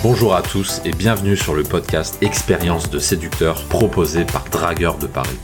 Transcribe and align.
Bonjour 0.00 0.36
à 0.36 0.42
tous 0.42 0.80
et 0.84 0.92
bienvenue 0.92 1.36
sur 1.36 1.56
le 1.56 1.64
podcast 1.64 2.22
Expérience 2.22 2.88
de 2.88 3.00
séducteur 3.00 3.64
proposé 3.64 4.24
par 4.24 4.44
Dragueur 4.44 4.96
de 4.96 5.08
Paris. 5.08 5.36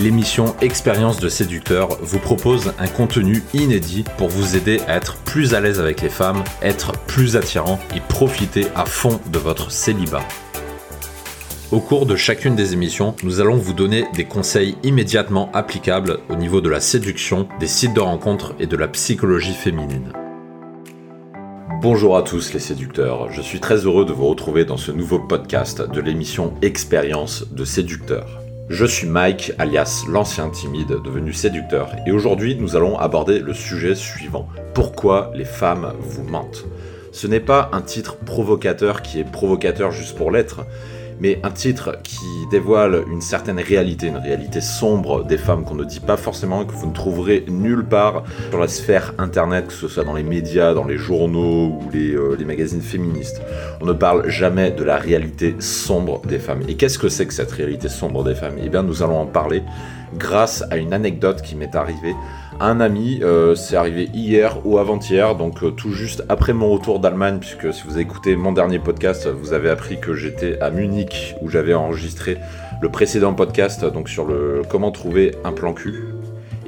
L'émission 0.00 0.56
Expérience 0.60 1.20
de 1.20 1.28
séducteur 1.28 1.88
vous 2.02 2.18
propose 2.18 2.72
un 2.80 2.88
contenu 2.88 3.44
inédit 3.54 4.02
pour 4.16 4.28
vous 4.28 4.56
aider 4.56 4.80
à 4.88 4.96
être 4.96 5.18
plus 5.18 5.54
à 5.54 5.60
l'aise 5.60 5.78
avec 5.78 6.02
les 6.02 6.08
femmes, 6.08 6.42
être 6.60 6.90
plus 7.06 7.36
attirant 7.36 7.78
et 7.94 8.00
profiter 8.00 8.66
à 8.74 8.86
fond 8.86 9.20
de 9.30 9.38
votre 9.38 9.70
célibat. 9.70 10.26
Au 11.70 11.78
cours 11.78 12.06
de 12.06 12.16
chacune 12.16 12.56
des 12.56 12.72
émissions, 12.72 13.14
nous 13.22 13.40
allons 13.40 13.56
vous 13.56 13.72
donner 13.72 14.04
des 14.14 14.24
conseils 14.24 14.76
immédiatement 14.82 15.48
applicables 15.52 16.18
au 16.28 16.34
niveau 16.34 16.60
de 16.60 16.68
la 16.68 16.80
séduction, 16.80 17.46
des 17.60 17.68
sites 17.68 17.94
de 17.94 18.00
rencontres 18.00 18.54
et 18.58 18.66
de 18.66 18.76
la 18.76 18.88
psychologie 18.88 19.54
féminine. 19.54 20.12
Bonjour 21.80 22.16
à 22.16 22.22
tous 22.22 22.52
les 22.52 22.58
séducteurs, 22.58 23.30
je 23.30 23.40
suis 23.40 23.60
très 23.60 23.86
heureux 23.86 24.04
de 24.04 24.12
vous 24.12 24.26
retrouver 24.26 24.64
dans 24.64 24.76
ce 24.76 24.90
nouveau 24.90 25.20
podcast 25.20 25.80
de 25.80 26.00
l'émission 26.00 26.54
Expérience 26.60 27.52
de 27.52 27.64
séducteur. 27.64 28.42
Je 28.68 28.84
suis 28.84 29.06
Mike, 29.06 29.52
alias 29.58 30.02
l'ancien 30.08 30.50
timide 30.50 31.00
devenu 31.04 31.32
séducteur, 31.32 31.92
et 32.04 32.10
aujourd'hui 32.10 32.56
nous 32.56 32.74
allons 32.74 32.98
aborder 32.98 33.38
le 33.38 33.54
sujet 33.54 33.94
suivant. 33.94 34.48
Pourquoi 34.74 35.30
les 35.36 35.44
femmes 35.44 35.92
vous 36.00 36.24
mentent? 36.24 36.64
Ce 37.12 37.28
n'est 37.28 37.38
pas 37.38 37.70
un 37.72 37.80
titre 37.80 38.16
provocateur 38.16 39.00
qui 39.00 39.20
est 39.20 39.30
provocateur 39.30 39.92
juste 39.92 40.16
pour 40.16 40.32
l'être, 40.32 40.66
mais 41.20 41.40
un 41.42 41.50
titre 41.50 41.98
qui 42.02 42.18
dévoile 42.50 43.04
une 43.10 43.20
certaine 43.20 43.58
réalité, 43.58 44.06
une 44.06 44.16
réalité 44.16 44.60
sombre 44.60 45.24
des 45.24 45.38
femmes 45.38 45.64
qu'on 45.64 45.74
ne 45.74 45.84
dit 45.84 46.00
pas 46.00 46.16
forcément 46.16 46.62
et 46.62 46.66
que 46.66 46.72
vous 46.72 46.86
ne 46.86 46.92
trouverez 46.92 47.44
nulle 47.48 47.84
part 47.84 48.24
sur 48.50 48.58
la 48.58 48.68
sphère 48.68 49.14
internet, 49.18 49.68
que 49.68 49.72
ce 49.72 49.88
soit 49.88 50.04
dans 50.04 50.14
les 50.14 50.22
médias, 50.22 50.74
dans 50.74 50.84
les 50.84 50.96
journaux 50.96 51.78
ou 51.80 51.90
les, 51.92 52.12
euh, 52.14 52.36
les 52.38 52.44
magazines 52.44 52.82
féministes. 52.82 53.40
On 53.80 53.86
ne 53.86 53.92
parle 53.92 54.28
jamais 54.28 54.70
de 54.70 54.84
la 54.84 54.96
réalité 54.96 55.56
sombre 55.58 56.22
des 56.26 56.38
femmes. 56.38 56.62
Et 56.68 56.74
qu'est-ce 56.74 56.98
que 56.98 57.08
c'est 57.08 57.26
que 57.26 57.34
cette 57.34 57.52
réalité 57.52 57.88
sombre 57.88 58.24
des 58.24 58.34
femmes? 58.34 58.56
Eh 58.62 58.68
bien, 58.68 58.82
nous 58.82 59.02
allons 59.02 59.20
en 59.20 59.26
parler 59.26 59.62
grâce 60.14 60.64
à 60.70 60.76
une 60.76 60.92
anecdote 60.92 61.42
qui 61.42 61.56
m'est 61.56 61.74
arrivée 61.74 62.14
un 62.60 62.80
ami. 62.80 63.20
Euh, 63.22 63.54
c'est 63.54 63.76
arrivé 63.76 64.08
hier 64.12 64.58
ou 64.64 64.78
avant-hier, 64.78 65.34
donc 65.36 65.62
euh, 65.62 65.70
tout 65.70 65.92
juste 65.92 66.24
après 66.28 66.52
mon 66.52 66.70
retour 66.70 67.00
d'Allemagne, 67.00 67.38
puisque 67.38 67.72
si 67.72 67.82
vous 67.86 67.98
écouté 67.98 68.36
mon 68.36 68.52
dernier 68.52 68.78
podcast, 68.78 69.28
vous 69.28 69.52
avez 69.52 69.70
appris 69.70 70.00
que 70.00 70.14
j'étais 70.14 70.60
à 70.60 70.70
Munich 70.70 71.34
où 71.40 71.48
j'avais 71.48 71.74
enregistré 71.74 72.38
le 72.80 72.88
précédent 72.90 73.34
podcast, 73.34 73.84
donc 73.84 74.08
sur 74.08 74.24
le 74.24 74.62
comment 74.68 74.90
trouver 74.90 75.36
un 75.44 75.52
plan 75.52 75.72
cul. 75.72 76.17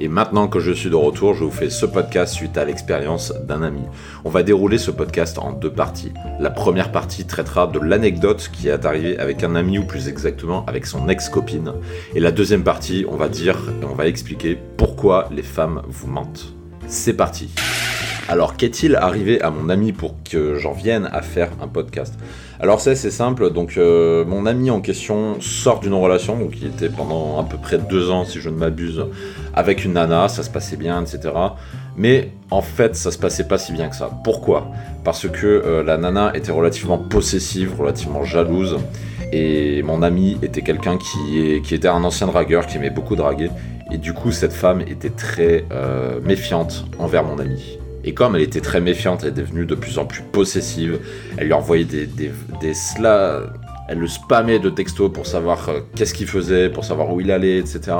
Et 0.03 0.07
maintenant 0.07 0.47
que 0.47 0.59
je 0.59 0.71
suis 0.71 0.89
de 0.89 0.95
retour, 0.95 1.35
je 1.35 1.43
vous 1.43 1.51
fais 1.51 1.69
ce 1.69 1.85
podcast 1.85 2.33
suite 2.33 2.57
à 2.57 2.65
l'expérience 2.65 3.31
d'un 3.47 3.61
ami. 3.61 3.83
On 4.25 4.31
va 4.31 4.41
dérouler 4.41 4.79
ce 4.79 4.89
podcast 4.89 5.37
en 5.37 5.51
deux 5.51 5.69
parties. 5.69 6.11
La 6.39 6.49
première 6.49 6.91
partie 6.91 7.25
traitera 7.25 7.67
de 7.67 7.77
l'anecdote 7.77 8.49
qui 8.51 8.67
est 8.67 8.83
arrivée 8.83 9.19
avec 9.19 9.43
un 9.43 9.53
ami 9.53 9.77
ou 9.77 9.83
plus 9.83 10.07
exactement 10.07 10.65
avec 10.65 10.87
son 10.87 11.07
ex-copine. 11.07 11.73
Et 12.15 12.19
la 12.19 12.31
deuxième 12.31 12.63
partie, 12.63 13.05
on 13.07 13.15
va 13.15 13.29
dire 13.29 13.59
et 13.79 13.85
on 13.85 13.93
va 13.93 14.07
expliquer 14.07 14.57
pourquoi 14.75 15.29
les 15.31 15.43
femmes 15.43 15.83
vous 15.87 16.07
mentent. 16.07 16.55
C'est 16.87 17.13
parti. 17.13 17.51
Alors 18.27 18.57
qu'est-il 18.57 18.95
arrivé 18.95 19.39
à 19.41 19.51
mon 19.51 19.69
ami 19.69 19.91
pour 19.91 20.15
que 20.23 20.55
j'en 20.55 20.73
vienne 20.73 21.09
à 21.11 21.21
faire 21.21 21.51
un 21.61 21.67
podcast? 21.67 22.15
Alors 22.61 22.79
c'est 22.79 22.95
simple, 22.95 23.51
donc 23.51 23.73
euh, 23.77 24.23
mon 24.23 24.45
ami 24.45 24.69
en 24.69 24.81
question 24.81 25.41
sort 25.41 25.79
d'une 25.79 25.95
relation, 25.95 26.37
donc 26.37 26.53
il 26.61 26.67
était 26.67 26.89
pendant 26.89 27.39
à 27.39 27.43
peu 27.43 27.57
près 27.57 27.79
deux 27.79 28.11
ans 28.11 28.23
si 28.23 28.39
je 28.39 28.51
ne 28.51 28.55
m'abuse, 28.55 29.03
avec 29.55 29.83
une 29.83 29.93
nana, 29.93 30.27
ça 30.27 30.43
se 30.43 30.51
passait 30.51 30.77
bien, 30.77 31.01
etc. 31.01 31.33
Mais 31.97 32.29
en 32.51 32.61
fait 32.61 32.95
ça 32.95 33.09
se 33.09 33.17
passait 33.17 33.47
pas 33.47 33.57
si 33.57 33.71
bien 33.71 33.89
que 33.89 33.95
ça. 33.95 34.11
Pourquoi? 34.23 34.67
Parce 35.03 35.27
que 35.27 35.47
euh, 35.47 35.83
la 35.83 35.97
nana 35.97 36.33
était 36.35 36.51
relativement 36.51 36.99
possessive, 36.99 37.73
relativement 37.79 38.23
jalouse, 38.25 38.77
et 39.31 39.81
mon 39.81 40.03
ami 40.03 40.37
était 40.43 40.61
quelqu'un 40.61 40.99
qui, 40.99 41.63
qui 41.63 41.73
était 41.73 41.87
un 41.87 42.03
ancien 42.03 42.27
dragueur, 42.27 42.67
qui 42.67 42.77
aimait 42.77 42.91
beaucoup 42.91 43.15
draguer, 43.15 43.49
et 43.91 43.97
du 43.97 44.13
coup 44.13 44.31
cette 44.31 44.53
femme 44.53 44.81
était 44.81 45.09
très 45.09 45.65
euh, 45.71 46.19
méfiante 46.21 46.85
envers 46.99 47.23
mon 47.23 47.39
ami. 47.39 47.80
Et 48.03 48.13
comme 48.13 48.35
elle 48.35 48.41
était 48.41 48.61
très 48.61 48.81
méfiante, 48.81 49.21
elle 49.23 49.29
est 49.29 49.31
devenue 49.31 49.65
de 49.65 49.75
plus 49.75 49.97
en 49.97 50.05
plus 50.05 50.23
possessive. 50.23 50.99
Elle 51.37 51.47
lui 51.47 51.53
envoyait 51.53 51.85
des, 51.85 52.07
des, 52.07 52.73
elle 53.91 53.99
le 53.99 54.07
spammait 54.07 54.59
de 54.59 54.69
textos 54.69 55.11
pour 55.11 55.25
savoir 55.25 55.67
euh, 55.67 55.81
qu'est-ce 55.95 56.13
qu'il 56.13 56.27
faisait, 56.27 56.69
pour 56.69 56.85
savoir 56.85 57.13
où 57.13 57.19
il 57.19 57.29
allait, 57.29 57.57
etc. 57.57 57.91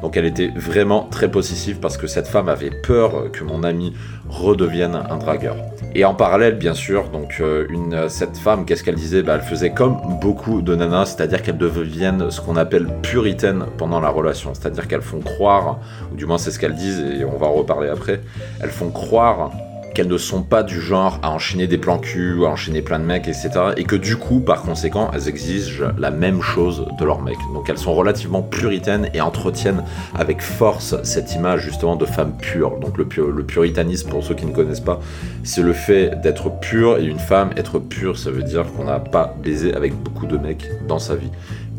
Donc 0.00 0.16
elle 0.16 0.24
était 0.24 0.50
vraiment 0.56 1.06
très 1.10 1.30
possessive 1.30 1.80
parce 1.80 1.98
que 1.98 2.06
cette 2.06 2.26
femme 2.26 2.48
avait 2.48 2.70
peur 2.70 3.30
que 3.30 3.44
mon 3.44 3.62
ami 3.62 3.92
redevienne 4.26 4.94
un 5.10 5.18
dragueur. 5.18 5.56
Et 5.94 6.06
en 6.06 6.14
parallèle, 6.14 6.54
bien 6.54 6.72
sûr, 6.72 7.10
donc 7.10 7.36
euh, 7.40 7.66
une, 7.68 8.08
cette 8.08 8.38
femme, 8.38 8.64
qu'est-ce 8.64 8.82
qu'elle 8.82 8.94
disait? 8.94 9.22
Bah, 9.22 9.34
Elle 9.34 9.46
faisait 9.46 9.70
comme 9.70 9.98
beaucoup 10.18 10.62
de 10.62 10.74
nanas, 10.74 11.14
c'est-à-dire 11.14 11.42
qu'elles 11.42 11.58
deviennent 11.58 12.30
ce 12.30 12.40
qu'on 12.40 12.56
appelle 12.56 12.88
puritaines 13.02 13.66
pendant 13.76 14.00
la 14.00 14.08
relation. 14.08 14.54
C'est-à-dire 14.54 14.88
qu'elles 14.88 15.02
font 15.02 15.20
croire, 15.20 15.78
ou 16.10 16.16
du 16.16 16.24
moins 16.24 16.38
c'est 16.38 16.52
ce 16.52 16.58
qu'elles 16.58 16.74
disent, 16.74 17.00
et 17.00 17.22
on 17.26 17.36
va 17.36 17.48
en 17.48 17.52
reparler 17.52 17.90
après, 17.90 18.22
elles 18.62 18.70
font 18.70 18.90
croire 18.90 19.50
qu'elles 19.94 20.08
ne 20.08 20.18
sont 20.18 20.42
pas 20.42 20.62
du 20.62 20.80
genre 20.80 21.18
à 21.22 21.30
enchaîner 21.30 21.66
des 21.66 21.78
plans 21.78 21.98
cul, 21.98 22.44
à 22.44 22.48
enchaîner 22.48 22.82
plein 22.82 22.98
de 22.98 23.04
mecs, 23.04 23.28
etc. 23.28 23.50
Et 23.76 23.84
que 23.84 23.96
du 23.96 24.16
coup, 24.16 24.40
par 24.40 24.62
conséquent, 24.62 25.10
elles 25.14 25.28
exigent 25.28 25.84
la 25.98 26.10
même 26.10 26.42
chose 26.42 26.86
de 26.98 27.04
leurs 27.04 27.22
mecs. 27.22 27.38
Donc 27.54 27.70
elles 27.70 27.78
sont 27.78 27.94
relativement 27.94 28.42
puritaines 28.42 29.08
et 29.14 29.20
entretiennent 29.20 29.84
avec 30.14 30.42
force 30.42 30.96
cette 31.04 31.34
image 31.34 31.62
justement 31.62 31.96
de 31.96 32.06
femme 32.06 32.36
pure. 32.36 32.78
Donc 32.80 32.98
le, 32.98 33.06
puritanisme, 33.06 34.10
pour 34.10 34.24
ceux 34.24 34.34
qui 34.34 34.46
ne 34.46 34.52
connaissent 34.52 34.80
pas, 34.80 35.00
c'est 35.44 35.62
le 35.62 35.72
fait 35.72 36.20
d'être 36.20 36.50
pur 36.60 36.98
et 36.98 37.04
une 37.04 37.18
femme 37.20 37.50
être 37.56 37.78
pure, 37.78 38.18
ça 38.18 38.30
veut 38.30 38.42
dire 38.42 38.64
qu'on 38.72 38.84
n'a 38.84 38.98
pas 38.98 39.34
baisé 39.42 39.74
avec 39.74 39.94
beaucoup 39.94 40.26
de 40.26 40.36
mecs 40.36 40.68
dans 40.88 40.98
sa 40.98 41.14
vie 41.14 41.30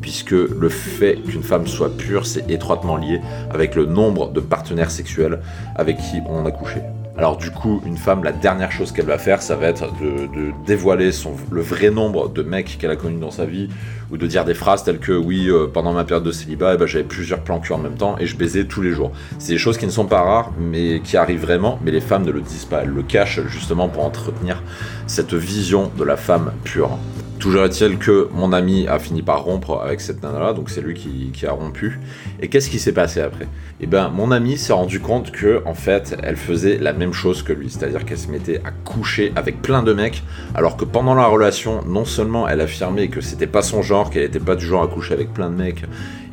puisque 0.02 0.32
le 0.32 0.70
fait 0.70 1.16
qu'une 1.16 1.42
femme 1.42 1.66
soit 1.66 1.98
pure, 1.98 2.28
c'est 2.28 2.48
étroitement 2.52 2.96
lié 2.96 3.22
avec 3.52 3.74
le 3.74 3.88
nombre 3.88 4.32
de 4.32 4.40
partenaires 4.40 4.92
sexuels 4.92 5.40
avec 5.76 5.98
qui 5.98 6.22
on 6.30 6.46
a 6.46 6.52
couché. 6.52 6.82
Alors 7.18 7.38
du 7.38 7.50
coup, 7.50 7.82
une 7.86 7.96
femme, 7.96 8.26
la 8.26 8.34
dernière 8.34 8.74
chose 8.74 8.92
qu'elle 8.92 9.06
va 9.06 9.18
faire, 9.18 9.42
ça 9.42 9.56
va 9.56 9.68
être 9.68 9.88
de, 10.02 10.52
dévoiler 10.66 11.12
le 11.50 11.62
vrai 11.62 11.90
nombre 11.90 12.28
de 12.28 12.44
mecs 12.44 12.78
qu'elle 12.78 12.92
a 12.92 12.98
connus 12.98 13.20
dans 13.20 13.32
sa 13.32 13.46
vie, 13.46 13.70
ou 14.12 14.18
de 14.18 14.28
dire 14.28 14.44
des 14.44 14.54
phrases 14.54 14.84
telles 14.84 15.00
que 15.00 15.14
oui, 15.14 15.48
euh, 15.50 15.68
pendant 15.68 15.94
ma 15.94 16.04
période 16.04 16.26
de 16.26 16.32
célibat, 16.34 16.74
eh 16.74 16.78
ben, 16.78 16.86
j'avais 16.86 17.06
plusieurs 17.06 17.40
plans 17.40 17.62
cul 17.62 17.72
en 17.72 17.78
même 17.78 17.96
temps 17.96 18.18
et 18.20 18.26
je 18.26 18.36
baisais 18.36 18.66
tous 18.66 18.82
les 18.82 18.92
jours. 18.92 19.12
C'est 19.40 19.54
des 19.54 19.58
choses 19.58 19.78
qui 19.78 19.86
ne 19.86 19.92
sont 19.92 20.08
pas 20.08 20.22
rares, 20.22 20.52
mais 20.60 21.00
qui 21.00 21.16
arrivent 21.16 21.42
vraiment, 21.42 21.80
mais 21.86 21.92
les 21.92 22.02
femmes 22.02 22.26
ne 22.26 22.32
le 22.32 22.42
disent 22.42 22.66
pas, 22.66 22.82
elles 22.84 22.90
le 22.90 23.04
cachent 23.04 23.40
justement 23.48 23.88
pour 23.88 24.04
entretenir 24.04 24.62
cette 25.08 25.34
vision 25.34 25.92
de 25.98 26.04
la 26.04 26.18
femme 26.18 26.52
pure. 26.66 26.98
Toujours 27.40 27.66
est-il 27.66 27.98
que 27.98 28.30
mon 28.32 28.54
ami 28.54 28.88
a 28.88 28.98
fini 28.98 29.22
par 29.22 29.44
rompre 29.44 29.82
avec 29.84 30.00
cette 30.02 30.24
nana-là, 30.24 30.54
donc 30.54 30.70
c'est 30.70 30.82
lui 30.82 30.94
qui, 30.94 31.46
a 31.46 31.52
rompu. 31.52 32.00
Et 32.42 32.48
qu'est-ce 32.48 32.70
qui 32.70 32.80
s'est 32.80 32.94
passé 32.94 33.22
après? 33.22 33.48
Eh 33.82 33.88
ben, 33.88 34.10
mon 34.10 34.32
ami 34.32 34.58
s'est 34.58 34.74
rendu 34.74 35.00
compte 35.00 35.32
que, 35.32 35.62
en 35.66 35.74
fait, 35.74 36.18
elle 36.24 36.38
faisait 36.38 36.78
la 36.78 36.94
même 36.94 37.14
chose 37.14 37.44
que 37.44 37.54
lui, 37.54 37.70
c'est-à-dire 37.70 38.06
qu'elle 38.06 38.18
se 38.18 38.30
mettait 38.30 38.62
à 38.64 38.72
coucher 38.72 39.34
avec 39.36 39.62
plein 39.62 39.84
de 39.84 39.94
mecs, 39.94 40.24
alors 40.56 40.78
que 40.78 40.86
pendant 40.86 41.14
la 41.14 41.28
relation, 41.28 41.84
non 41.86 42.06
seulement 42.06 42.48
elle 42.48 42.62
affirmait 42.62 43.10
que 43.10 43.22
c'était 43.22 43.48
pas 43.48 43.62
son 43.62 43.82
genre, 43.82 44.10
qu'elle 44.10 44.24
était 44.24 44.40
pas 44.40 44.56
du 44.56 44.66
genre 44.66 44.84
à 44.84 44.88
coucher 44.88 45.14
avec 45.14 45.34
plein 45.34 45.50
de 45.50 45.56
mecs, 45.56 45.84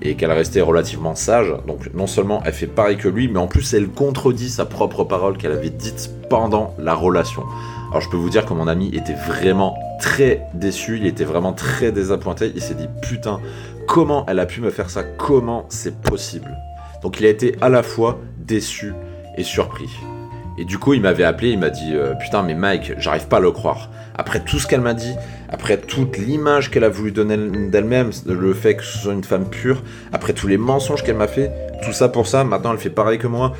et 0.02 0.14
qu'elle 0.14 0.32
restait 0.32 0.60
relativement 0.60 1.14
sage, 1.14 1.52
donc 1.66 1.90
non 1.94 2.06
seulement 2.06 2.42
elle 2.44 2.52
fait 2.52 2.66
pareil 2.66 2.96
que 2.96 3.08
lui, 3.08 3.28
mais 3.28 3.38
en 3.38 3.46
plus 3.48 3.74
elle 3.74 3.88
contredit 3.88 4.50
sa 4.50 4.64
propre 4.64 5.04
parole 5.04 5.36
qu'elle 5.36 5.52
avait 5.52 5.70
dite 5.70 6.10
pendant 6.28 6.74
la 6.78 6.94
relation. 6.94 7.42
Alors 7.92 8.00
je 8.00 8.08
peux 8.08 8.16
vous 8.16 8.30
dire 8.30 8.46
que 8.46 8.54
mon 8.54 8.68
ami 8.68 8.88
était 8.94 9.12
vraiment 9.12 9.76
très 10.00 10.46
déçu, 10.54 10.96
il 10.96 11.06
était 11.06 11.24
vraiment 11.24 11.52
très 11.52 11.92
désappointé, 11.92 12.50
il 12.54 12.62
s'est 12.62 12.72
dit 12.72 12.88
putain, 13.02 13.38
comment 13.86 14.24
elle 14.28 14.38
a 14.38 14.46
pu 14.46 14.62
me 14.62 14.70
faire 14.70 14.88
ça? 14.88 15.02
Comment 15.02 15.66
c'est 15.68 16.00
possible? 16.00 16.56
Donc 17.02 17.20
il 17.20 17.26
a 17.26 17.28
été 17.28 17.54
à 17.60 17.68
la 17.68 17.82
fois 17.82 18.18
déçu 18.38 18.94
et 19.36 19.42
surpris. 19.42 19.90
Et 20.56 20.64
du 20.64 20.78
coup, 20.78 20.94
il 20.94 21.02
m'avait 21.02 21.24
appelé, 21.24 21.50
il 21.50 21.58
m'a 21.58 21.68
dit 21.68 21.92
euh, 21.92 22.14
Putain, 22.14 22.42
mais 22.42 22.54
Mike, 22.54 22.94
j'arrive 22.96 23.28
pas 23.28 23.36
à 23.36 23.40
le 23.40 23.50
croire. 23.50 23.90
Après 24.14 24.40
tout 24.40 24.58
ce 24.58 24.66
qu'elle 24.66 24.80
m'a 24.80 24.94
dit, 24.94 25.14
après 25.50 25.76
toute 25.76 26.16
l'image 26.16 26.70
qu'elle 26.70 26.84
a 26.84 26.88
voulu 26.88 27.12
donner 27.12 27.36
d'elle-même, 27.68 28.10
le 28.24 28.54
fait 28.54 28.76
que 28.76 28.84
ce 28.84 28.96
soit 28.96 29.12
une 29.12 29.24
femme 29.24 29.50
pure, 29.50 29.82
après 30.14 30.32
tous 30.32 30.48
les 30.48 30.56
mensonges 30.56 31.02
qu'elle 31.02 31.16
m'a 31.16 31.28
fait, 31.28 31.52
tout 31.82 31.92
ça 31.92 32.08
pour 32.08 32.26
ça, 32.26 32.42
maintenant 32.42 32.72
elle 32.72 32.78
fait 32.78 32.88
pareil 32.88 33.18
que 33.18 33.26
moi. 33.26 33.52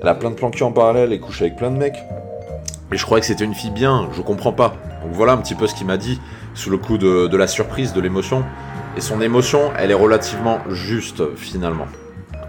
Elle 0.00 0.08
a 0.08 0.14
plein 0.14 0.30
de 0.30 0.36
plans 0.36 0.52
en 0.60 0.70
parallèle 0.70 1.12
et 1.12 1.18
couche 1.18 1.42
avec 1.42 1.56
plein 1.56 1.72
de 1.72 1.76
mecs. 1.76 1.98
Et 2.92 2.96
je 2.96 3.04
croyais 3.04 3.20
que 3.20 3.26
c'était 3.26 3.44
une 3.44 3.54
fille 3.54 3.70
bien, 3.70 4.08
je 4.12 4.20
comprends 4.20 4.52
pas. 4.52 4.74
Donc 5.02 5.12
voilà 5.12 5.32
un 5.32 5.36
petit 5.36 5.54
peu 5.54 5.66
ce 5.66 5.74
qu'il 5.74 5.86
m'a 5.86 5.96
dit, 5.96 6.20
sous 6.54 6.70
le 6.70 6.78
coup 6.78 6.98
de, 6.98 7.36
la 7.36 7.46
surprise, 7.46 7.92
de 7.92 8.00
l'émotion. 8.00 8.44
Et 8.96 9.00
son 9.00 9.20
émotion, 9.20 9.70
elle 9.78 9.90
est 9.90 9.94
relativement 9.94 10.58
juste 10.68 11.36
finalement. 11.36 11.86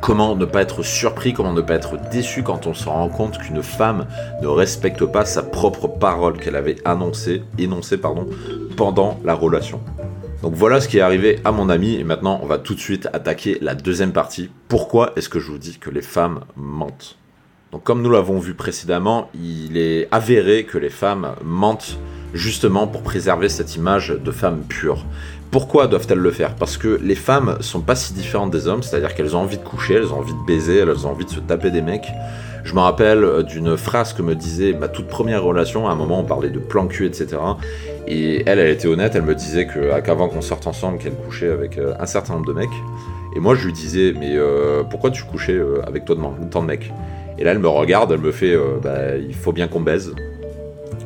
Comment 0.01 0.35
ne 0.35 0.45
pas 0.45 0.63
être 0.63 0.81
surpris, 0.81 1.33
comment 1.33 1.53
ne 1.53 1.61
pas 1.61 1.75
être 1.75 1.97
déçu 2.09 2.41
quand 2.41 2.65
on 2.65 2.73
se 2.73 2.89
rend 2.89 3.07
compte 3.07 3.37
qu'une 3.37 3.61
femme 3.61 4.07
ne 4.41 4.47
respecte 4.47 5.05
pas 5.05 5.25
sa 5.25 5.43
propre 5.43 5.87
parole 5.87 6.37
qu'elle 6.37 6.55
avait 6.55 6.77
annoncée, 6.85 7.43
énoncée 7.59 7.99
pendant 7.99 9.19
la 9.23 9.35
relation. 9.35 9.79
Donc 10.41 10.55
voilà 10.55 10.81
ce 10.81 10.87
qui 10.87 10.97
est 10.97 11.01
arrivé 11.01 11.39
à 11.45 11.51
mon 11.51 11.69
ami 11.69 11.97
et 11.97 12.03
maintenant 12.03 12.39
on 12.41 12.47
va 12.47 12.57
tout 12.57 12.73
de 12.73 12.79
suite 12.79 13.07
attaquer 13.13 13.59
la 13.61 13.75
deuxième 13.75 14.11
partie. 14.11 14.49
Pourquoi 14.69 15.11
est-ce 15.15 15.29
que 15.29 15.39
je 15.39 15.51
vous 15.51 15.59
dis 15.59 15.77
que 15.77 15.91
les 15.91 16.01
femmes 16.01 16.39
mentent? 16.55 17.20
Donc 17.71 17.83
comme 17.83 18.01
nous 18.01 18.11
l'avons 18.11 18.37
vu 18.37 18.53
précédemment, 18.53 19.29
il 19.33 19.77
est 19.77 20.09
avéré 20.11 20.65
que 20.65 20.77
les 20.77 20.89
femmes 20.89 21.35
mentent 21.41 21.97
justement 22.33 22.85
pour 22.85 23.01
préserver 23.01 23.47
cette 23.47 23.77
image 23.77 24.09
de 24.09 24.31
femme 24.31 24.63
pure. 24.67 25.05
Pourquoi 25.51 25.87
doivent-elles 25.87 26.17
le 26.17 26.31
faire? 26.31 26.55
Parce 26.55 26.75
que 26.75 26.99
les 27.01 27.15
femmes 27.15 27.57
sont 27.61 27.79
pas 27.79 27.95
si 27.95 28.13
différentes 28.13 28.51
des 28.51 28.67
hommes, 28.67 28.83
c'est-à-dire 28.83 29.15
qu'elles 29.15 29.37
ont 29.37 29.39
envie 29.39 29.57
de 29.57 29.63
coucher, 29.63 29.95
elles 29.95 30.11
ont 30.11 30.19
envie 30.19 30.33
de 30.33 30.45
baiser, 30.45 30.79
elles 30.79 31.07
ont 31.07 31.11
envie 31.11 31.25
de 31.25 31.29
se 31.29 31.39
taper 31.39 31.71
des 31.71 31.81
mecs. 31.81 32.07
Je 32.65 32.75
me 32.75 32.79
rappelle 32.79 33.23
euh, 33.23 33.41
d'une 33.41 33.75
phrase 33.75 34.13
que 34.13 34.21
me 34.21 34.35
disait 34.35 34.73
ma 34.73 34.87
toute 34.87 35.07
première 35.07 35.43
relation, 35.43 35.87
à 35.87 35.91
un 35.91 35.95
moment 35.95 36.19
on 36.19 36.23
parlait 36.25 36.49
de 36.49 36.59
plan 36.59 36.87
cul, 36.87 37.05
etc. 37.05 37.37
Et 38.05 38.43
elle, 38.45 38.59
elle 38.59 38.69
était 38.69 38.87
honnête, 38.87 39.15
elle 39.15 39.23
me 39.23 39.33
disait 39.33 39.65
qu'avant 39.65 40.27
qu'on 40.27 40.41
sorte 40.41 40.67
ensemble, 40.67 40.99
qu'elle 40.99 41.15
couchait 41.15 41.49
avec 41.49 41.77
euh, 41.77 41.93
un 41.99 42.05
certain 42.05 42.33
nombre 42.33 42.47
de 42.47 42.53
mecs. 42.53 42.69
Et 43.35 43.39
moi 43.39 43.55
je 43.55 43.65
lui 43.65 43.73
disais, 43.73 44.13
mais 44.17 44.35
euh, 44.35 44.83
pourquoi 44.83 45.09
tu 45.09 45.23
couchais 45.23 45.59
avec 45.87 46.03
toi 46.03 46.15
de 46.15 46.49
tant 46.49 46.61
de 46.61 46.67
mecs? 46.67 46.91
Et 47.41 47.43
là 47.43 47.53
elle 47.53 47.59
me 47.59 47.67
regarde, 47.67 48.11
elle 48.11 48.19
me 48.19 48.31
fait, 48.31 48.55
bah, 48.83 49.17
il 49.17 49.33
faut 49.33 49.51
bien 49.51 49.67
qu'on 49.67 49.79
baise. 49.81 50.13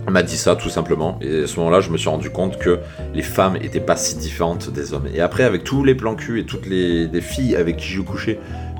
Elle 0.06 0.12
m'a 0.12 0.22
dit 0.22 0.36
ça 0.36 0.58
tout 0.58 0.68
simplement. 0.68 1.18
Et 1.22 1.44
à 1.44 1.48
ce 1.48 1.58
moment-là, 1.62 1.80
je 1.80 1.92
me 1.92 1.98
suis 1.98 2.10
rendu 2.10 2.30
compte 2.30 2.60
que 2.60 2.80
les 3.14 3.22
femmes 3.22 3.56
étaient 3.56 3.80
pas 3.80 3.96
si 3.96 4.18
différentes 4.18 4.70
des 4.70 4.94
hommes. 4.94 5.08
Et 5.16 5.22
après, 5.22 5.44
avec 5.44 5.64
tous 5.64 5.86
les 5.86 5.96
plans 5.96 6.16
cul 6.16 6.42
et 6.42 6.44
toutes 6.44 6.66
les, 6.66 7.10
filles 7.22 7.56
avec 7.56 7.78
qui 7.78 7.88
j'ai 7.88 8.04
couché 8.04 8.38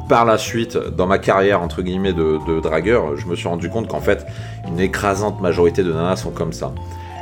par 0.10 0.26
la 0.26 0.38
suite, 0.38 0.78
dans 0.78 1.08
ma 1.08 1.18
carrière 1.18 1.62
entre 1.62 1.82
guillemets 1.82 2.12
de 2.12 2.60
dragueur, 2.60 3.16
je 3.16 3.26
me 3.26 3.38
suis 3.38 3.48
rendu 3.48 3.70
compte 3.70 3.88
qu'en 3.88 4.02
fait, 4.02 4.26
une 4.68 4.82
écrasante 4.82 5.40
majorité 5.40 5.82
de 5.82 5.94
nanas 5.94 6.18
sont 6.18 6.32
comme 6.32 6.52
ça 6.52 6.74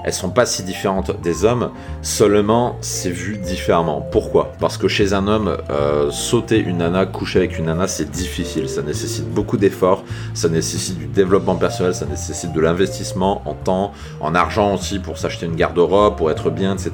elles 0.03 0.13
sont 0.13 0.29
pas 0.29 0.45
si 0.45 0.63
différentes 0.63 1.21
des 1.21 1.45
hommes, 1.45 1.71
seulement 2.01 2.77
c'est 2.81 3.09
vu 3.09 3.37
différemment. 3.37 4.01
Pourquoi? 4.11 4.51
Parce 4.59 4.77
que 4.77 4.87
chez 4.87 5.13
un 5.13 5.27
homme, 5.27 5.57
euh, 5.69 6.11
sauter 6.11 6.59
une 6.59 6.77
nana, 6.77 7.05
coucher 7.05 7.39
avec 7.39 7.57
une 7.57 7.65
nana, 7.65 7.87
c'est 7.87 8.09
difficile, 8.09 8.69
ça 8.69 8.81
nécessite 8.81 9.29
beaucoup 9.29 9.57
d'efforts, 9.57 10.03
ça 10.33 10.49
nécessite 10.49 10.97
du 10.97 11.07
développement 11.07 11.55
personnel, 11.55 11.95
ça 11.95 12.05
nécessite 12.05 12.53
de 12.53 12.59
l'investissement 12.59 13.41
en 13.45 13.53
temps, 13.53 13.93
en 14.19 14.35
argent 14.35 14.73
aussi 14.73 14.99
pour 14.99 15.17
s'acheter 15.17 15.45
une 15.45 15.55
garde-robe, 15.55 16.15
pour 16.17 16.31
être 16.31 16.49
bien, 16.49 16.73
etc. 16.73 16.91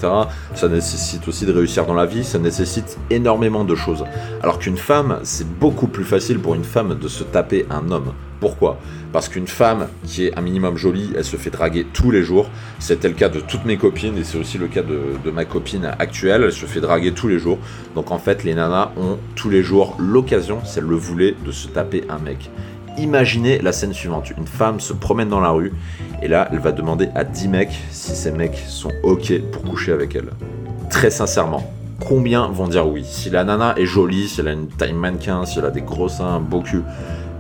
Ça 0.54 0.68
nécessite 0.68 1.28
aussi 1.28 1.46
de 1.46 1.54
réussir 1.54 1.86
dans 1.86 1.94
la 1.94 2.06
vie, 2.06 2.24
ça 2.24 2.40
nécessite 2.40 2.98
énormément 3.10 3.64
de 3.64 3.76
choses. 3.76 4.06
Alors 4.44 4.60
qu'une 4.60 4.78
femme, 4.78 5.20
c'est 5.24 5.48
beaucoup 5.48 5.88
plus 5.88 6.06
facile 6.06 6.40
pour 6.40 6.56
une 6.56 6.64
femme 6.64 6.98
de 7.00 7.08
se 7.08 7.24
taper 7.24 7.66
un 7.70 7.92
homme. 7.92 8.14
Pourquoi? 8.40 8.80
Parce 9.12 9.28
qu'une 9.28 9.48
femme 9.48 9.88
qui 10.04 10.28
est 10.28 10.38
un 10.38 10.42
minimum 10.42 10.78
jolie, 10.78 11.12
elle 11.16 11.26
se 11.26 11.36
fait 11.36 11.50
draguer 11.50 11.86
tous 11.94 12.12
les 12.12 12.24
jours. 12.24 12.50
C'était 12.80 13.10
le 13.10 13.14
cas 13.14 13.30
de 13.30 13.40
toutes 13.40 13.66
mes 13.66 13.78
copines 13.78 14.18
et 14.18 14.24
c'est 14.24 14.38
aussi 14.38 14.58
le 14.58 14.68
cas 14.68 14.82
de, 14.82 15.32
ma 15.32 15.46
copine 15.46 15.92
actuelle. 16.00 16.44
Elle 16.46 16.52
se 16.52 16.66
fait 16.66 16.80
draguer 16.80 17.12
tous 17.12 17.28
les 17.28 17.40
jours. 17.40 17.58
Donc 17.96 18.12
en 18.12 18.20
fait, 18.20 18.44
les 18.44 18.54
nanas 18.54 18.92
ont 18.98 19.18
tous 19.36 19.50
les 19.50 19.62
jours 19.62 19.96
l'occasion, 20.00 20.60
si 20.64 20.80
elles 20.80 20.86
le 20.86 20.96
voulaient, 20.96 21.36
de 21.46 21.52
se 21.52 21.68
taper 21.68 22.04
un 22.10 22.20
mec. 22.20 22.50
Imaginez 22.98 23.60
la 23.60 23.72
scène 23.72 23.94
suivante. 23.94 24.30
Une 24.38 24.48
femme 24.48 24.80
se 24.80 24.94
promène 24.94 25.30
dans 25.30 25.40
la 25.40 25.50
rue 25.50 25.74
et 26.22 26.28
là, 26.28 26.50
elle 26.52 26.60
va 26.60 26.72
demander 26.72 27.10
à 27.16 27.24
10 27.24 27.48
mecs 27.48 27.80
si 27.92 28.16
ces 28.16 28.32
mecs 28.32 28.58
sont 28.68 28.92
OK 29.04 29.34
pour 29.52 29.64
coucher 29.64 29.92
avec 29.92 30.16
elle. 30.16 30.30
Très 30.90 31.10
sincèrement, 31.10 31.72
combien 32.06 32.48
vont 32.48 32.68
dire 32.68 32.88
oui? 32.88 33.06
Si 33.06 33.30
la 33.30 33.44
nana 33.44 33.74
est 33.78 33.86
jolie, 33.86 34.28
si 34.28 34.42
elle 34.42 34.48
a 34.48 34.54
une 34.54 34.68
taille 34.68 34.94
mannequin, 34.94 35.46
si 35.46 35.60
elle 35.60 35.66
a 35.66 35.72
des 35.72 35.82
gros 35.82 36.10
seins, 36.10 36.36
un 36.36 36.40
beau 36.40 36.62
cul, 36.62 36.82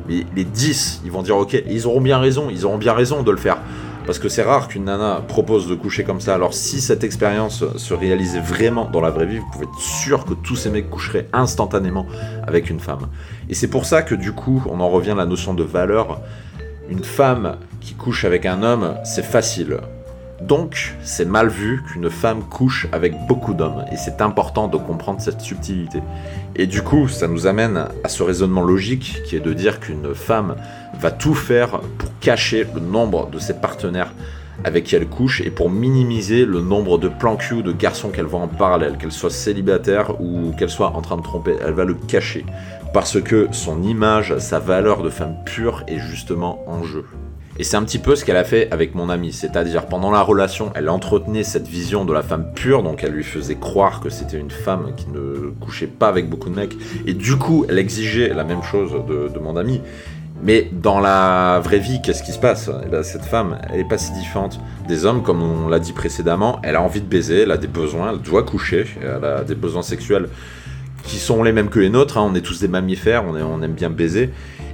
les 0.09 0.43
10, 0.43 1.01
ils 1.05 1.11
vont 1.11 1.21
dire 1.21 1.37
ok, 1.37 1.61
ils 1.69 1.87
auront 1.87 2.01
bien 2.01 2.17
raison, 2.17 2.49
ils 2.49 2.65
auront 2.65 2.77
bien 2.77 2.93
raison 2.93 3.23
de 3.23 3.31
le 3.31 3.37
faire. 3.37 3.57
Parce 4.05 4.17
que 4.17 4.27
c'est 4.27 4.41
rare 4.41 4.67
qu'une 4.67 4.85
nana 4.85 5.21
propose 5.27 5.67
de 5.67 5.75
coucher 5.75 6.03
comme 6.03 6.19
ça. 6.19 6.33
Alors 6.33 6.55
si 6.55 6.81
cette 6.81 7.03
expérience 7.03 7.63
se 7.77 7.93
réalisait 7.93 8.39
vraiment 8.39 8.89
dans 8.89 9.01
la 9.01 9.11
vraie 9.11 9.27
vie, 9.27 9.37
vous 9.37 9.49
pouvez 9.51 9.65
être 9.65 9.79
sûr 9.79 10.25
que 10.25 10.33
tous 10.33 10.55
ces 10.55 10.71
mecs 10.71 10.89
coucheraient 10.89 11.27
instantanément 11.31 12.07
avec 12.47 12.71
une 12.71 12.79
femme. 12.79 13.07
Et 13.49 13.53
c'est 13.53 13.67
pour 13.67 13.85
ça 13.85 14.01
que 14.01 14.15
du 14.15 14.31
coup, 14.31 14.63
on 14.67 14.79
en 14.79 14.89
revient 14.89 15.11
à 15.11 15.15
la 15.15 15.27
notion 15.27 15.53
de 15.53 15.63
valeur. 15.63 16.21
Une 16.89 17.03
femme 17.03 17.57
qui 17.81 17.93
couche 17.93 18.25
avec 18.25 18.47
un 18.47 18.63
homme, 18.63 18.95
c'est 19.03 19.23
facile. 19.23 19.77
Donc, 20.41 20.95
c'est 21.03 21.25
mal 21.25 21.49
vu 21.49 21.83
qu'une 21.83 22.09
femme 22.09 22.43
couche 22.43 22.87
avec 22.91 23.13
beaucoup 23.27 23.53
d'hommes, 23.53 23.83
et 23.91 23.97
c'est 23.97 24.21
important 24.21 24.67
de 24.67 24.77
comprendre 24.77 25.19
cette 25.19 25.41
subtilité. 25.41 25.99
Et 26.55 26.65
du 26.65 26.81
coup, 26.81 27.07
ça 27.07 27.27
nous 27.27 27.45
amène 27.45 27.85
à 28.03 28.09
ce 28.09 28.23
raisonnement 28.23 28.63
logique 28.63 29.21
qui 29.25 29.35
est 29.35 29.41
de 29.41 29.53
dire 29.53 29.79
qu'une 29.79 30.15
femme 30.15 30.55
va 30.99 31.11
tout 31.11 31.33
faire 31.33 31.79
pour 31.97 32.09
cacher 32.19 32.65
le 32.73 32.79
nombre 32.79 33.29
de 33.29 33.39
ses 33.39 33.53
partenaires 33.53 34.13
avec 34.63 34.85
qui 34.85 34.95
elle 34.95 35.07
couche 35.07 35.41
et 35.41 35.51
pour 35.51 35.69
minimiser 35.69 36.45
le 36.45 36.61
nombre 36.61 36.97
de 36.97 37.07
plans 37.07 37.37
cul 37.37 37.63
de 37.63 37.71
garçons 37.71 38.09
qu'elle 38.09 38.25
voit 38.25 38.41
en 38.41 38.47
parallèle, 38.47 38.97
qu'elle 38.97 39.11
soit 39.11 39.29
célibataire 39.29 40.19
ou 40.21 40.51
qu'elle 40.57 40.69
soit 40.69 40.95
en 40.95 41.01
train 41.01 41.17
de 41.17 41.21
tromper, 41.21 41.55
elle 41.65 41.73
va 41.73 41.85
le 41.85 41.93
cacher 41.93 42.45
parce 42.93 43.21
que 43.21 43.47
son 43.51 43.83
image, 43.83 44.37
sa 44.39 44.59
valeur 44.59 45.03
de 45.03 45.09
femme 45.09 45.35
pure 45.45 45.83
est 45.87 45.99
justement 45.99 46.63
en 46.67 46.83
jeu. 46.83 47.05
Et 47.59 47.65
c'est 47.65 47.75
un 47.75 47.83
petit 47.83 47.99
peu 47.99 48.15
ce 48.15 48.23
qu'elle 48.23 48.37
a 48.37 48.45
fait 48.45 48.71
avec 48.71 48.95
mon 48.95 49.09
amie, 49.09 49.33
c'est-à-dire 49.33 49.87
pendant 49.87 50.11
la 50.11 50.21
relation, 50.21 50.71
elle 50.75 50.87
entretenait 50.87 51.43
cette 51.43 51.67
vision 51.67 52.05
de 52.05 52.13
la 52.13 52.23
femme 52.23 52.53
pure, 52.55 52.83
donc 52.83 53.03
elle 53.03 53.11
lui 53.11 53.25
faisait 53.25 53.55
croire 53.55 53.99
que 53.99 54.09
c'était 54.09 54.39
une 54.39 54.49
femme 54.49 54.93
qui 54.95 55.07
ne 55.09 55.51
couchait 55.59 55.87
pas 55.87 56.07
avec 56.07 56.29
beaucoup 56.29 56.49
de 56.49 56.55
mecs, 56.55 56.77
et 57.05 57.13
du 57.13 57.35
coup 57.35 57.65
elle 57.67 57.77
exigeait 57.77 58.29
la 58.29 58.45
même 58.45 58.63
chose 58.63 58.93
de, 59.05 59.39
mon 59.39 59.57
amie. 59.57 59.81
Mais 60.41 60.69
dans 60.71 61.01
la 61.01 61.59
vraie 61.61 61.79
vie, 61.79 62.01
qu'est-ce 62.01 62.23
qui 62.23 62.31
se 62.31 62.39
passe? 62.39 62.71
Eh 62.85 62.87
ben, 62.87 63.03
Cette 63.03 63.25
femme, 63.25 63.57
elle 63.69 63.81
est 63.81 63.87
pas 63.89 63.97
si 63.97 64.13
différente 64.13 64.57
des 64.87 65.03
hommes, 65.03 65.21
comme 65.21 65.43
on 65.43 65.67
l'a 65.67 65.79
dit 65.79 65.91
précédemment. 65.91 66.61
Elle 66.63 66.77
a 66.77 66.81
envie 66.81 67.01
de 67.01 67.07
baiser, 67.07 67.41
elle 67.41 67.51
a 67.51 67.57
des 67.57 67.67
besoins, 67.67 68.11
elle 68.13 68.21
doit 68.21 68.43
coucher, 68.43 68.85
elle 69.01 69.25
a 69.25 69.43
des 69.43 69.55
besoins 69.55 69.81
sexuels 69.81 70.29
qui 71.03 71.17
sont 71.17 71.43
les 71.43 71.51
mêmes 71.51 71.67
que 71.67 71.79
les 71.79 71.89
nôtres. 71.89 72.17
Hein. 72.17 72.25
On 72.31 72.35
est 72.35 72.41
tous 72.41 72.61
des 72.61 72.69
mammifères, 72.69 73.25
on, 73.25 73.35
on 73.35 73.61
aime 73.61 73.73
bien 73.73 73.89
baiser. 73.89 74.29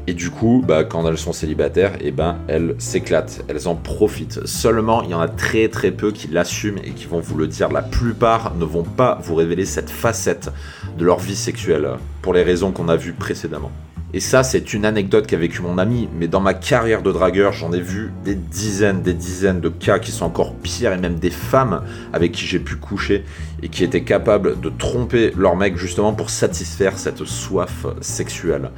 Et 0.08 0.14
du 0.14 0.30
coup, 0.30 0.64
bah, 0.66 0.84
quand 0.84 1.08
elles 1.08 1.18
sont 1.18 1.34
célibataires, 1.34 1.96
et 1.96 2.08
eh 2.08 2.12
ben, 2.12 2.38
elles 2.48 2.76
s'éclatent, 2.78 3.44
elles 3.48 3.68
en 3.68 3.76
profitent. 3.76 4.46
Seulement, 4.46 5.02
il 5.02 5.10
y 5.10 5.14
en 5.16 5.20
a 5.20 5.28
très 5.28 5.68
très 5.68 5.92
peu 5.92 6.12
qui 6.12 6.28
l'assument 6.28 6.80
et 6.84 6.92
qui 6.92 7.06
vont 7.06 7.20
vous 7.20 7.38
le 7.38 7.48
dire. 7.48 7.72
La 7.72 7.82
plupart 7.82 8.54
ne 8.56 8.66
vont 8.66 8.84
pas 8.84 9.18
vous 9.24 9.34
révéler 9.34 9.66
cette 9.66 9.90
facette 9.90 10.52
de 10.98 11.06
leur 11.06 11.20
vie 11.20 11.36
sexuelle, 11.36 11.90
pour 12.22 12.34
les 12.34 12.44
raisons 12.44 12.72
qu'on 12.72 12.88
a 12.88 12.96
vues 12.96 13.14
précédemment. 13.14 13.72
Et 14.14 14.20
ça, 14.20 14.44
c'est 14.44 14.74
une 14.74 14.86
anecdote 14.86 15.28
qu'a 15.28 15.38
vécu 15.38 15.62
mon 15.62 15.78
ami, 15.78 16.08
mais 16.18 16.28
dans 16.28 16.40
ma 16.40 16.54
carrière 16.54 17.02
de 17.02 17.12
dragueur, 17.12 17.52
j'en 17.52 17.74
ai 17.74 17.82
vu 17.82 18.14
des 18.24 18.36
dizaines, 18.36 19.02
des 19.02 19.14
dizaines 19.14 19.60
de 19.60 19.68
cas 19.68 20.00
qui 20.00 20.12
sont 20.12 20.24
encore 20.24 20.54
pires, 20.54 20.94
et 20.94 20.98
même 20.98 21.20
des 21.20 21.32
femmes 21.32 21.82
avec 22.14 22.32
qui 22.32 22.46
j'ai 22.46 22.60
pu 22.60 22.76
coucher 22.76 23.26
et 23.62 23.68
qui 23.68 23.84
étaient 23.84 24.04
capables 24.04 24.60
de 24.62 24.70
tromper 24.70 25.34
leur 25.36 25.56
mec 25.56 25.76
justement 25.76 26.14
pour 26.14 26.30
satisfaire 26.30 26.98
cette 26.98 27.26
soif 27.26 27.88
sexuelle. 28.00 28.70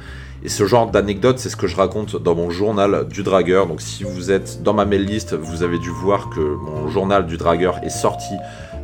Et 0.44 0.48
ce 0.48 0.66
genre 0.66 0.90
d'anecdote, 0.90 1.38
c'est 1.38 1.48
ce 1.48 1.56
que 1.56 1.66
je 1.66 1.76
raconte 1.76 2.22
dans 2.22 2.34
mon 2.34 2.50
journal 2.50 3.08
du 3.08 3.22
dragueur. 3.22 3.66
Donc 3.66 3.80
si 3.80 4.04
vous 4.04 4.30
êtes 4.30 4.62
dans 4.62 4.72
ma 4.72 4.84
mail 4.84 5.04
list, 5.04 5.34
vous 5.34 5.62
avez 5.62 5.78
dû 5.78 5.90
voir 5.90 6.30
que 6.30 6.40
mon 6.40 6.88
journal 6.88 7.26
du 7.26 7.36
dragueur 7.36 7.80
est 7.82 7.90
sorti 7.90 8.34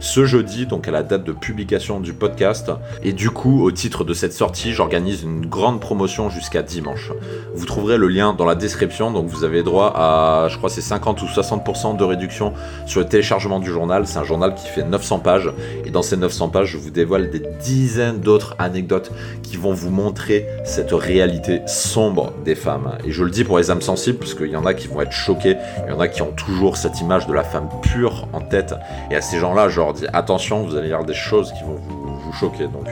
ce 0.05 0.27
jeudi, 0.27 0.67
donc 0.67 0.87
à 0.87 0.91
la 0.91 1.03
date 1.03 1.25
de 1.25 1.33
publication 1.33 1.99
du 1.99 2.13
podcast. 2.13 2.71
Et 3.03 3.13
du 3.15 3.31
coup, 3.31 3.65
au 3.65 3.73
titre 3.73 4.05
de 4.05 4.13
cette 4.13 4.35
sortie, 4.35 4.75
j'organise 4.75 5.23
une 5.23 5.47
grande 5.47 5.81
promotion 5.81 6.29
jusqu'à 6.29 6.63
dimanche. 6.63 7.11
Vous 7.55 7.65
trouverez 7.65 7.97
le 7.97 8.09
lien 8.09 8.35
dans 8.35 8.45
la 8.45 8.55
description, 8.55 9.11
donc 9.11 9.29
vous 9.29 9.45
avez 9.45 9.63
droit 9.63 9.93
à, 9.97 10.49
je 10.51 10.59
crois, 10.59 10.69
c'est 10.69 10.83
50 10.83 11.23
ou 11.23 11.25
60% 11.25 11.97
de 11.97 12.05
réduction 12.05 12.53
sur 12.85 13.01
le 13.01 13.07
téléchargement 13.07 13.61
du 13.61 13.71
journal. 13.71 14.07
C'est 14.07 14.19
un 14.19 14.25
journal 14.25 14.55
qui 14.55 14.67
fait 14.67 14.85
900 14.85 15.21
pages. 15.21 15.51
Et 15.87 15.91
dans 15.91 16.03
ces 16.03 16.19
900 16.19 16.51
pages, 16.51 16.69
je 16.69 16.77
vous 16.77 16.91
dévoile 16.91 17.31
des 17.31 17.43
dizaines 17.63 18.21
d'autres 18.21 18.57
anecdotes 18.59 19.11
qui 19.43 19.57
vont 19.57 19.73
vous 19.73 19.91
montrer 19.91 20.47
cette 20.65 20.93
réalité 20.93 21.63
sombre 21.67 22.35
des 22.45 22.55
femmes. 22.55 22.99
Et 23.07 23.11
je 23.11 23.25
le 23.25 23.31
dis 23.31 23.45
pour 23.45 23.57
les 23.57 23.71
âmes 23.71 23.81
sensibles, 23.81 24.19
parce 24.19 24.35
qu'il 24.35 24.51
y 24.51 24.57
en 24.57 24.67
a 24.67 24.75
qui 24.75 24.87
vont 24.87 25.01
être 25.01 25.13
choqués, 25.13 25.57
il 25.87 25.93
y 25.93 25.97
en 25.97 26.01
a 26.01 26.09
qui 26.09 26.21
ont 26.21 26.33
toujours 26.33 26.77
cette 26.77 27.01
image 27.01 27.27
de 27.27 27.33
la 27.33 27.43
femme 27.43 27.71
pure 27.81 28.29
en 28.35 28.43
tête. 28.43 28.75
Et 29.11 29.17
à 29.17 29.23
ces 29.23 29.39
gens-là, 29.39 29.71
je 29.71 29.81
attention, 30.13 30.63
vous 30.65 30.77
allez 30.77 30.89
lire 30.89 31.05
des 31.05 31.15
choses 31.15 31.53
qui 31.53 31.63
vont 31.65 31.77
vous, 31.77 32.19
vous 32.19 32.33
choquer. 32.33 32.65
Donc 32.65 32.89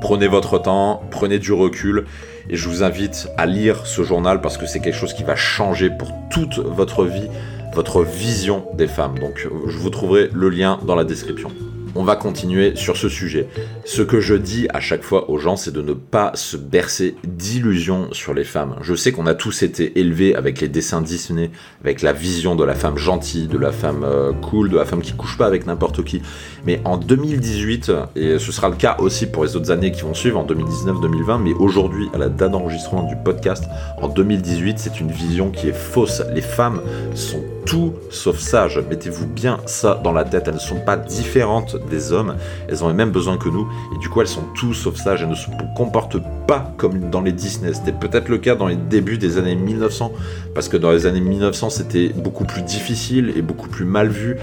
prenez 0.00 0.28
votre 0.28 0.58
temps, 0.58 1.02
prenez 1.10 1.38
du 1.38 1.52
recul. 1.52 2.06
Et 2.48 2.56
je 2.56 2.68
vous 2.68 2.82
invite 2.84 3.28
à 3.36 3.46
lire 3.46 3.86
ce 3.86 4.02
journal 4.02 4.40
parce 4.40 4.56
que 4.56 4.66
c'est 4.66 4.80
quelque 4.80 4.96
chose 4.96 5.14
qui 5.14 5.24
va 5.24 5.34
changer 5.34 5.90
pour 5.90 6.12
toute 6.30 6.58
votre 6.58 7.04
vie, 7.04 7.28
votre 7.74 8.02
vision 8.02 8.66
des 8.74 8.86
femmes. 8.86 9.18
Donc 9.18 9.48
je 9.66 9.78
vous 9.78 9.90
trouverai 9.90 10.30
le 10.32 10.48
lien 10.48 10.78
dans 10.86 10.94
la 10.94 11.04
description 11.04 11.50
on 11.96 12.04
va 12.04 12.16
continuer 12.16 12.76
sur 12.76 12.96
ce 12.96 13.08
sujet. 13.08 13.48
Ce 13.84 14.02
que 14.02 14.20
je 14.20 14.34
dis 14.34 14.68
à 14.72 14.80
chaque 14.80 15.02
fois 15.02 15.30
aux 15.30 15.38
gens, 15.38 15.56
c'est 15.56 15.72
de 15.72 15.82
ne 15.82 15.94
pas 15.94 16.32
se 16.34 16.56
bercer 16.56 17.16
d'illusions 17.24 18.12
sur 18.12 18.34
les 18.34 18.44
femmes. 18.44 18.76
Je 18.82 18.94
sais 18.94 19.12
qu'on 19.12 19.26
a 19.26 19.34
tous 19.34 19.62
été 19.62 19.98
élevés 19.98 20.34
avec 20.34 20.60
les 20.60 20.68
dessins 20.68 21.00
Disney, 21.00 21.50
avec 21.80 22.02
la 22.02 22.12
vision 22.12 22.54
de 22.54 22.64
la 22.64 22.74
femme 22.74 22.98
gentille, 22.98 23.46
de 23.46 23.58
la 23.58 23.72
femme 23.72 24.04
euh, 24.04 24.32
cool, 24.32 24.68
de 24.68 24.76
la 24.76 24.84
femme 24.84 25.00
qui 25.00 25.12
couche 25.12 25.38
pas 25.38 25.46
avec 25.46 25.66
n'importe 25.66 26.04
qui. 26.04 26.20
Mais 26.66 26.80
en 26.84 26.98
2018, 26.98 27.92
et 28.14 28.38
ce 28.38 28.52
sera 28.52 28.68
le 28.68 28.76
cas 28.76 28.96
aussi 28.98 29.26
pour 29.26 29.44
les 29.44 29.56
autres 29.56 29.70
années 29.70 29.92
qui 29.92 30.02
vont 30.02 30.14
suivre, 30.14 30.38
en 30.38 30.46
2019-2020, 30.46 31.42
mais 31.42 31.54
aujourd'hui, 31.54 32.08
à 32.12 32.18
la 32.18 32.28
date 32.28 32.52
d'enregistrement 32.52 33.04
du 33.04 33.16
podcast, 33.16 33.64
en 34.00 34.08
2018, 34.08 34.78
c'est 34.78 35.00
une 35.00 35.10
vision 35.10 35.50
qui 35.50 35.68
est 35.68 35.76
fausse. 35.76 36.22
Les 36.34 36.42
femmes 36.42 36.80
sont 37.14 37.42
tout 37.66 37.94
sauf 38.10 38.38
sages. 38.38 38.80
Mettez-vous 38.88 39.26
bien 39.26 39.58
ça 39.66 40.00
dans 40.02 40.12
la 40.12 40.24
tête. 40.24 40.44
Elles 40.46 40.54
ne 40.54 40.58
sont 40.58 40.80
pas 40.80 40.96
différentes 40.96 41.76
des 41.86 42.12
hommes, 42.12 42.36
elles 42.68 42.84
ont 42.84 42.88
les 42.88 42.94
mêmes 42.94 43.10
besoins 43.10 43.38
que 43.38 43.48
nous, 43.48 43.68
et 43.94 43.98
du 43.98 44.08
coup 44.08 44.20
elles 44.20 44.28
sont 44.28 44.44
tout 44.54 44.74
sauf 44.74 44.96
sages, 44.96 45.22
elles 45.22 45.28
ne 45.28 45.34
se 45.34 45.48
comportent 45.76 46.18
pas 46.46 46.72
comme 46.76 47.10
dans 47.10 47.20
les 47.20 47.32
Disney. 47.32 47.72
C'était 47.72 47.92
peut-être 47.92 48.28
le 48.28 48.38
cas 48.38 48.54
dans 48.54 48.66
les 48.66 48.76
débuts 48.76 49.18
des 49.18 49.38
années 49.38 49.56
1900, 49.56 50.12
parce 50.54 50.68
que 50.68 50.76
dans 50.76 50.90
les 50.90 51.06
années 51.06 51.20
1900 51.20 51.70
c'était 51.70 52.08
beaucoup 52.08 52.44
plus 52.44 52.62
difficile 52.62 53.32
et 53.36 53.42
beaucoup 53.42 53.68
plus 53.68 53.84
mal 53.84 54.08
vu 54.08 54.36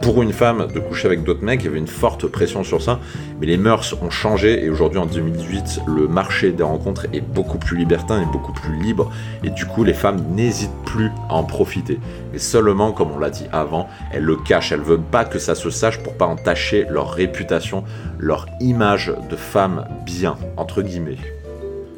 pour 0.00 0.22
une 0.22 0.32
femme 0.32 0.68
de 0.72 0.80
coucher 0.80 1.06
avec 1.06 1.24
d'autres 1.24 1.42
mecs, 1.42 1.62
il 1.62 1.66
y 1.66 1.68
avait 1.68 1.78
une 1.78 1.86
forte 1.86 2.26
pression 2.26 2.62
sur 2.62 2.80
ça, 2.80 3.00
mais 3.40 3.46
les 3.46 3.56
mœurs 3.56 3.94
ont 4.00 4.10
changé 4.10 4.64
et 4.64 4.70
aujourd'hui 4.70 4.98
en 4.98 5.06
2018, 5.06 5.80
le 5.86 6.08
marché 6.08 6.52
des 6.52 6.62
rencontres 6.62 7.06
est 7.12 7.20
beaucoup 7.20 7.58
plus 7.58 7.76
libertin 7.76 8.22
et 8.22 8.26
beaucoup 8.26 8.52
plus 8.52 8.76
libre 8.76 9.10
et 9.42 9.50
du 9.50 9.66
coup 9.66 9.84
les 9.84 9.94
femmes 9.94 10.22
n'hésitent 10.30 10.70
plus 10.84 11.10
à 11.28 11.34
en 11.34 11.44
profiter. 11.44 11.98
Mais 12.32 12.38
seulement, 12.38 12.92
comme 12.92 13.10
on 13.10 13.18
l'a 13.18 13.30
dit 13.30 13.46
avant, 13.52 13.88
elles 14.12 14.22
le 14.22 14.36
cachent, 14.36 14.72
elles 14.72 14.80
veulent 14.80 15.00
pas 15.00 15.24
que 15.24 15.38
ça 15.38 15.54
se 15.54 15.70
sache 15.70 15.98
pour 15.98 16.14
pas 16.14 16.26
entacher 16.26 16.86
leur 16.88 17.12
réputation, 17.12 17.84
leur 18.18 18.46
image 18.60 19.12
de 19.28 19.36
femme 19.36 19.86
bien, 20.06 20.36
entre 20.56 20.82
guillemets. 20.82 21.18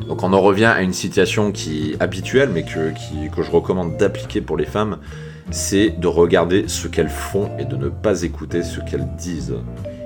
Donc 0.09 0.23
on 0.23 0.33
en 0.33 0.41
revient 0.41 0.65
à 0.65 0.83
une 0.83 0.95
situation 0.95 1.53
qui 1.53 1.93
est 1.93 2.03
habituelle 2.03 2.51
mais 2.53 2.65
que 2.65 2.93
je 3.43 3.51
recommande 3.51 3.97
d'appliquer 3.99 4.41
pour 4.41 4.57
les 4.57 4.65
femmes, 4.65 4.99
c'est 5.51 5.91
de 5.91 6.07
regarder 6.07 6.69
ce 6.69 6.89
qu'elles 6.89 7.09
font 7.09 7.51
et 7.59 7.65
de 7.65 7.77
ne 7.77 7.89
pas 7.89 8.23
écouter 8.23 8.63
ce 8.63 8.81
qu'elles 8.81 9.09
disent. 9.17 9.57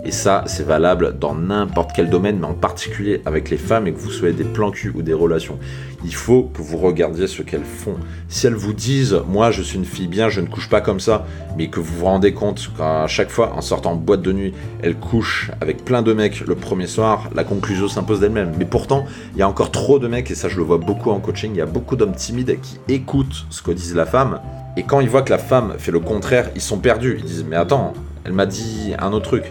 Et 0.06 0.11
ça, 0.11 0.44
c'est 0.46 0.66
valable 0.66 1.18
dans 1.18 1.34
n'importe 1.34 1.92
quel 1.94 2.11
domaine, 2.11 2.38
mais 2.38 2.46
en 2.46 2.52
particulier 2.52 3.23
avec 3.25 3.49
les 3.49 3.56
femmes 3.56 3.87
et 3.87 3.92
que 3.92 3.99
vous 3.99 4.11
soyez 4.11 4.34
des 4.34 4.44
plans 4.44 4.70
cul 4.70 4.92
ou 4.94 5.00
des 5.00 5.14
relations. 5.14 5.58
Il 6.04 6.14
faut 6.14 6.42
que 6.42 6.61
vous 6.61 6.76
regardiez 6.76 7.26
ce 7.26 7.40
qu'elles 7.40 7.64
font. 7.64 7.96
Si 8.28 8.46
elles 8.46 8.54
vous 8.54 8.75
disent, 8.75 9.18
moi 9.26 9.50
je 9.50 9.62
suis 9.62 9.78
une 9.78 9.87
fille 9.87 10.06
bien, 10.06 10.28
je 10.28 10.42
ne 10.42 10.46
couche 10.46 10.68
pas 10.68 10.82
comme 10.82 11.00
ça, 11.00 11.25
mais 11.56 11.68
que 11.68 11.80
vous 11.80 12.00
vous 12.00 12.04
rendez 12.04 12.34
compte 12.34 12.70
qu'à 12.76 13.06
chaque 13.06 13.30
fois, 13.30 13.54
en 13.54 13.62
sortant 13.62 13.92
en 13.92 13.96
boîte 13.96 14.20
de 14.20 14.32
nuit, 14.32 14.52
elles 14.82 14.96
couchent 14.96 15.50
avec 15.62 15.87
plein 15.87 16.02
de 16.02 16.12
mecs 16.12 16.40
le 16.40 16.54
premier 16.54 16.87
soir, 16.87 17.30
la 17.34 17.44
conclusion 17.44 17.88
s'impose 17.88 18.20
d'elle-même. 18.20 18.52
Mais 18.58 18.66
pourtant, 18.66 19.06
il 19.32 19.38
y 19.38 19.42
a 19.42 19.49
encore 19.49 19.70
trop 19.70 19.99
de 19.99 20.06
mecs, 20.06 20.30
et 20.30 20.34
ça 20.34 20.50
je 20.50 20.58
le 20.58 20.64
vois 20.64 20.78
beaucoup 20.78 21.11
en 21.11 21.18
coaching, 21.20 21.52
il 21.54 21.58
y 21.58 21.62
a 21.62 21.66
beaucoup 21.66 21.96
d'hommes 21.96 22.14
timides 22.14 22.61
qui 22.61 22.78
écoutent 22.88 23.46
ce 23.49 23.62
que 23.62 23.70
disent 23.70 23.94
la 23.94 24.06
femme, 24.06 24.40
et 24.76 24.82
quand 24.82 25.00
ils 25.00 25.08
voient 25.08 25.23
que 25.23 25.30
la 25.30 25.38
femme 25.38 25.75
fait 25.78 25.92
le 25.92 26.00
contraire, 26.00 26.50
ils 26.54 26.61
sont 26.61 26.78
perdus. 26.78 27.16
Ils 27.20 27.25
disent, 27.25 27.46
mais 27.49 27.56
attends, 27.56 27.94
elle 28.25 28.32
m'a 28.32 28.46
dit 28.46 28.92
un 28.99 29.12
autre 29.12 29.28
truc. 29.28 29.44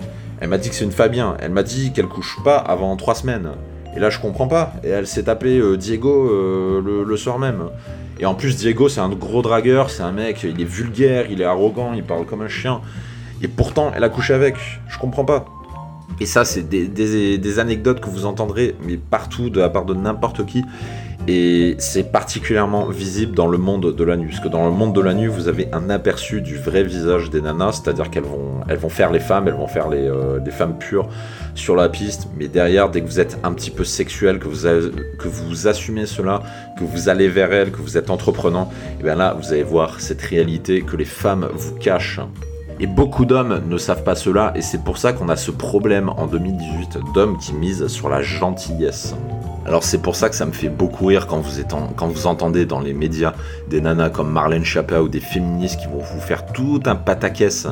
Elle 0.44 0.50
m'a 0.50 0.58
dit 0.58 0.68
que 0.68 0.76
c'est 0.76 0.84
une 0.84 0.92
Fabien. 0.92 1.38
Elle 1.40 1.52
m'a 1.52 1.64
dit 1.64 1.94
qu'elle 1.94 2.08
couche 2.08 2.38
pas 2.44 2.58
avant 2.58 2.98
trois 2.98 3.16
semaines. 3.16 3.52
Et 3.96 4.00
là, 4.02 4.10
je 4.10 4.20
comprends 4.20 4.50
pas. 4.50 4.74
Et 4.84 4.90
elle 4.90 5.08
s'est 5.08 5.24
tapé 5.24 5.58
euh, 5.58 5.78
Diego 5.78 6.30
euh, 6.30 7.06
le, 7.08 7.16
soir 7.16 7.40
même. 7.40 7.70
Et 8.20 8.26
en 8.26 8.36
plus, 8.36 8.58
Diego, 8.58 8.90
c'est 8.90 9.00
un 9.00 9.08
gros 9.08 9.42
dragueur. 9.42 9.90
C'est 9.90 10.04
un 10.04 10.12
mec, 10.12 10.44
il 10.44 10.60
est 10.60 10.66
vulgaire, 10.66 11.28
il 11.32 11.40
est 11.40 11.46
arrogant, 11.46 11.94
il 11.94 12.04
parle 12.04 12.26
comme 12.26 12.42
un 12.42 12.50
chien. 12.50 12.82
Et 13.42 13.48
pourtant, 13.48 13.94
elle 13.96 14.04
a 14.04 14.10
couché 14.10 14.34
avec. 14.34 14.58
Je 14.90 14.98
comprends 14.98 15.24
pas. 15.24 15.46
Et 16.20 16.26
ça, 16.26 16.44
c'est 16.44 16.68
des, 16.68 17.60
anecdotes 17.60 18.02
que 18.02 18.10
vous 18.10 18.26
entendrez, 18.26 18.76
mais 18.86 18.98
partout, 18.98 19.50
de 19.50 19.62
la 19.62 19.70
part 19.70 19.86
de 19.86 19.94
n'importe 19.94 20.46
qui. 20.46 20.66
Et 21.28 21.76
c'est 21.80 22.12
particulièrement 22.12 22.88
visible 22.88 23.34
dans 23.34 23.48
le 23.48 23.58
monde 23.58 23.96
de 23.96 24.04
la 24.04 24.18
nuit, 24.18 24.32
parce 24.32 24.42
que 24.42 24.50
dans 24.50 24.66
le 24.66 24.74
monde 24.74 24.94
de 24.94 25.00
la 25.00 25.14
nuit, 25.14 25.28
vous 25.28 25.48
avez 25.48 25.70
un 25.72 25.90
aperçu 25.90 26.42
du 26.42 26.58
vrai 26.58 26.84
visage 26.84 27.30
des 27.30 27.40
nanas, 27.40 27.82
c'est-à-dire 27.82 28.10
qu'elles 28.10 28.24
vont, 28.24 28.60
elles 28.68 28.78
vont 28.78 28.90
faire 28.90 29.10
les 29.10 29.22
femmes, 29.22 29.48
elles 29.48 29.54
vont 29.54 29.68
faire 29.68 29.88
les, 29.90 30.10
euh, 30.10 30.44
femmes 30.52 30.78
pures 30.78 31.08
sur 31.56 31.78
la 31.78 31.88
piste, 31.88 32.28
mais 32.38 32.50
derrière, 32.50 32.90
dès 32.90 33.02
que 33.02 33.08
vous 33.08 33.22
êtes 33.22 33.40
un 33.44 33.54
petit 33.54 33.72
peu 33.72 33.86
sexuel, 33.86 34.38
que 34.38 34.50
vous, 34.50 34.68
que 35.18 35.28
vous 35.30 35.68
assumez 35.68 36.06
cela, 36.06 36.42
que 36.78 36.84
vous 36.84 37.08
allez 37.08 37.30
vers 37.30 37.54
elles, 37.54 37.72
que 37.72 37.82
vous 37.82 37.98
êtes 37.98 38.10
entreprenant, 38.10 38.70
et 39.00 39.04
bien 39.04 39.16
là, 39.16 39.34
vous 39.40 39.54
allez 39.54 39.64
voir 39.64 40.02
cette 40.02 40.22
réalité 40.22 40.82
que 40.82 40.98
les 40.98 41.06
femmes 41.06 41.48
vous 41.54 41.76
cachent. 41.76 42.20
Et 42.82 42.88
beaucoup 42.88 43.24
d'hommes 43.24 43.62
ne 43.66 43.78
savent 43.78 44.04
pas 44.04 44.16
cela, 44.16 44.52
et 44.56 44.62
c'est 44.62 44.84
pour 44.84 44.98
ça 44.98 45.14
qu'on 45.14 45.30
a 45.30 45.38
ce 45.38 45.52
problème 45.52 46.10
en 46.10 46.28
2018 46.28 47.00
d'hommes 47.16 47.38
qui 47.38 47.54
misent 47.54 47.88
sur 47.88 48.10
la 48.10 48.22
gentillesse. 48.22 49.16
Alors 49.66 49.84
c'est 49.84 50.02
pour 50.02 50.16
ça 50.16 50.30
que 50.30 50.36
ça 50.36 50.46
me 50.46 50.52
fait 50.52 50.70
beaucoup 50.70 51.06
rire 51.06 51.26
quand 51.26 51.40
vous, 51.40 52.28
entendez 52.28 52.66
dans 52.66 52.82
les 52.82 52.94
médias 52.94 53.34
des 53.70 53.80
nanas 53.80 54.10
comme 54.10 54.30
Marlène 54.30 54.66
Schiappa 54.66 55.02
ou 55.02 55.08
des 55.08 55.22
féministes 55.22 55.80
qui 55.80 55.88
vont 55.88 56.00
vous 56.00 56.20
faire 56.20 56.46
tout 56.46 56.82
un 56.86 56.96
pataquès 56.96 57.68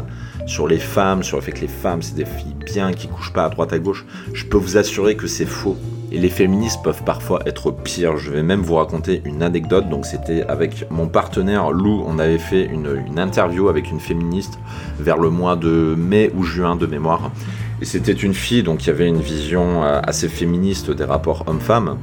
sur 0.46 0.68
les 0.68 0.80
femmes, 0.80 1.22
sur 1.22 1.38
le 1.38 1.44
fait 1.44 1.52
que 1.52 1.62
les 1.62 1.68
femmes 1.68 2.02
c'est 2.02 2.16
des 2.16 2.26
filles 2.26 2.56
bien 2.66 2.94
qui 2.94 3.08
couchent 3.08 3.34
pas 3.34 3.46
à 3.46 3.50
droite 3.50 3.74
à 3.74 3.80
gauche. 3.80 4.06
Je 4.34 4.46
peux 4.46 4.58
vous 4.58 4.78
assurer 4.78 5.16
que 5.18 5.28
c'est 5.28 5.46
faux. 5.46 5.78
Et 6.14 6.20
les 6.20 6.30
féministes 6.30 6.84
peuvent 6.84 7.04
parfois 7.04 7.40
être 7.46 7.72
pires. 7.72 8.18
Je 8.18 8.32
vais 8.32 8.44
même 8.44 8.62
vous 8.62 8.76
raconter 8.76 9.22
une 9.24 9.42
anecdote. 9.42 9.90
Donc 9.90 10.06
c'était 10.06 10.44
avec 10.44 10.86
mon 10.92 11.08
partenaire 11.08 11.72
Lou, 11.72 12.04
on 12.06 12.20
avait 12.20 12.38
fait 12.38 12.66
une, 12.66 13.18
interview 13.18 13.70
avec 13.70 13.90
une 13.90 14.02
féministe 14.02 14.60
vers 15.00 15.18
le 15.18 15.30
mois 15.30 15.56
de 15.56 15.96
mai 15.98 16.32
ou 16.36 16.44
juin 16.44 16.76
de 16.76 16.86
mémoire. 16.86 17.32
Et 17.82 17.86
c'était 17.86 18.12
une 18.12 18.34
fille 18.34 18.62
donc 18.62 18.80
qui 18.80 18.90
avait 18.90 19.08
une 19.08 19.22
vision 19.22 19.84
euh, 19.84 20.02
assez 20.04 20.28
féministe 20.28 20.92
des 20.92 21.06
rapports 21.06 21.46
hommes-femmes. 21.48 21.98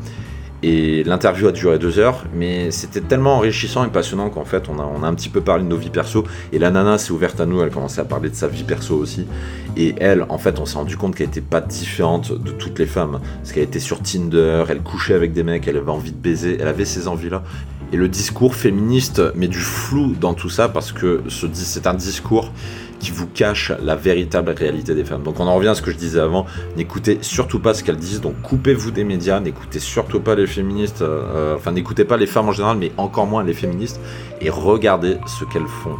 Et 0.62 1.04
l'interview 1.04 1.46
a 1.46 1.52
duré 1.52 1.78
deux 1.78 2.00
heures, 2.00 2.24
mais 2.34 2.72
c'était 2.72 3.00
tellement 3.00 3.36
enrichissant 3.36 3.84
et 3.84 3.90
passionnant 3.90 4.28
qu'en 4.28 4.44
fait, 4.44 4.68
on 4.68 4.78
a, 4.80 5.06
un 5.06 5.14
petit 5.14 5.28
peu 5.28 5.40
parlé 5.40 5.62
de 5.62 5.68
nos 5.68 5.76
vies 5.76 5.90
perso. 5.90 6.24
Et 6.52 6.58
la 6.58 6.70
nana 6.70 6.98
s'est 6.98 7.12
ouverte 7.12 7.40
à 7.40 7.46
nous, 7.46 7.62
elle 7.62 7.70
commençait 7.70 8.00
à 8.00 8.04
parler 8.04 8.28
de 8.28 8.34
sa 8.34 8.48
vie 8.48 8.64
perso 8.64 8.96
aussi. 8.96 9.26
Et 9.76 9.94
elle, 9.98 10.26
en 10.28 10.38
fait, 10.38 10.58
on 10.58 10.66
s'est 10.66 10.78
rendu 10.78 10.96
compte 10.96 11.14
qu'elle 11.14 11.28
n'était 11.28 11.40
pas 11.40 11.60
différente 11.60 12.32
de 12.32 12.50
toutes 12.50 12.78
les 12.80 12.86
femmes. 12.86 13.20
Parce 13.36 13.52
qu'elle 13.52 13.62
était 13.62 13.78
sur 13.78 14.02
Tinder, 14.02 14.64
elle 14.68 14.82
couchait 14.82 15.14
avec 15.14 15.32
des 15.32 15.44
mecs, 15.44 15.68
elle 15.68 15.76
avait 15.76 15.90
envie 15.90 16.12
de 16.12 16.16
baiser, 16.16 16.58
elle 16.60 16.68
avait 16.68 16.84
ces 16.84 17.06
envies-là. 17.06 17.44
Et 17.92 17.96
le 17.96 18.08
discours 18.08 18.54
féministe 18.54 19.22
met 19.34 19.48
du 19.48 19.58
flou 19.58 20.14
dans 20.20 20.34
tout 20.34 20.50
ça 20.50 20.68
parce 20.68 20.92
que 20.92 21.22
c'est 21.54 21.86
un 21.86 21.94
discours 21.94 22.52
qui 22.98 23.12
vous 23.12 23.26
cache 23.26 23.72
la 23.82 23.96
véritable 23.96 24.50
réalité 24.50 24.94
des 24.94 25.04
femmes. 25.04 25.22
Donc 25.22 25.40
on 25.40 25.46
en 25.46 25.54
revient 25.54 25.68
à 25.68 25.74
ce 25.74 25.82
que 25.82 25.90
je 25.90 25.96
disais 25.96 26.20
avant, 26.20 26.46
n'écoutez 26.76 27.18
surtout 27.22 27.60
pas 27.60 27.72
ce 27.72 27.82
qu'elles 27.82 27.96
disent, 27.96 28.20
donc 28.20 28.40
coupez-vous 28.42 28.90
des 28.90 29.04
médias, 29.04 29.40
n'écoutez 29.40 29.78
surtout 29.78 30.20
pas 30.20 30.34
les 30.34 30.46
féministes, 30.46 31.02
euh, 31.02 31.54
enfin 31.56 31.72
n'écoutez 31.72 32.04
pas 32.04 32.16
les 32.16 32.26
femmes 32.26 32.48
en 32.48 32.52
général, 32.52 32.76
mais 32.76 32.92
encore 32.96 33.26
moins 33.26 33.44
les 33.44 33.54
féministes, 33.54 34.00
et 34.40 34.50
regardez 34.50 35.16
ce 35.26 35.44
qu'elles 35.44 35.68
font 35.68 35.96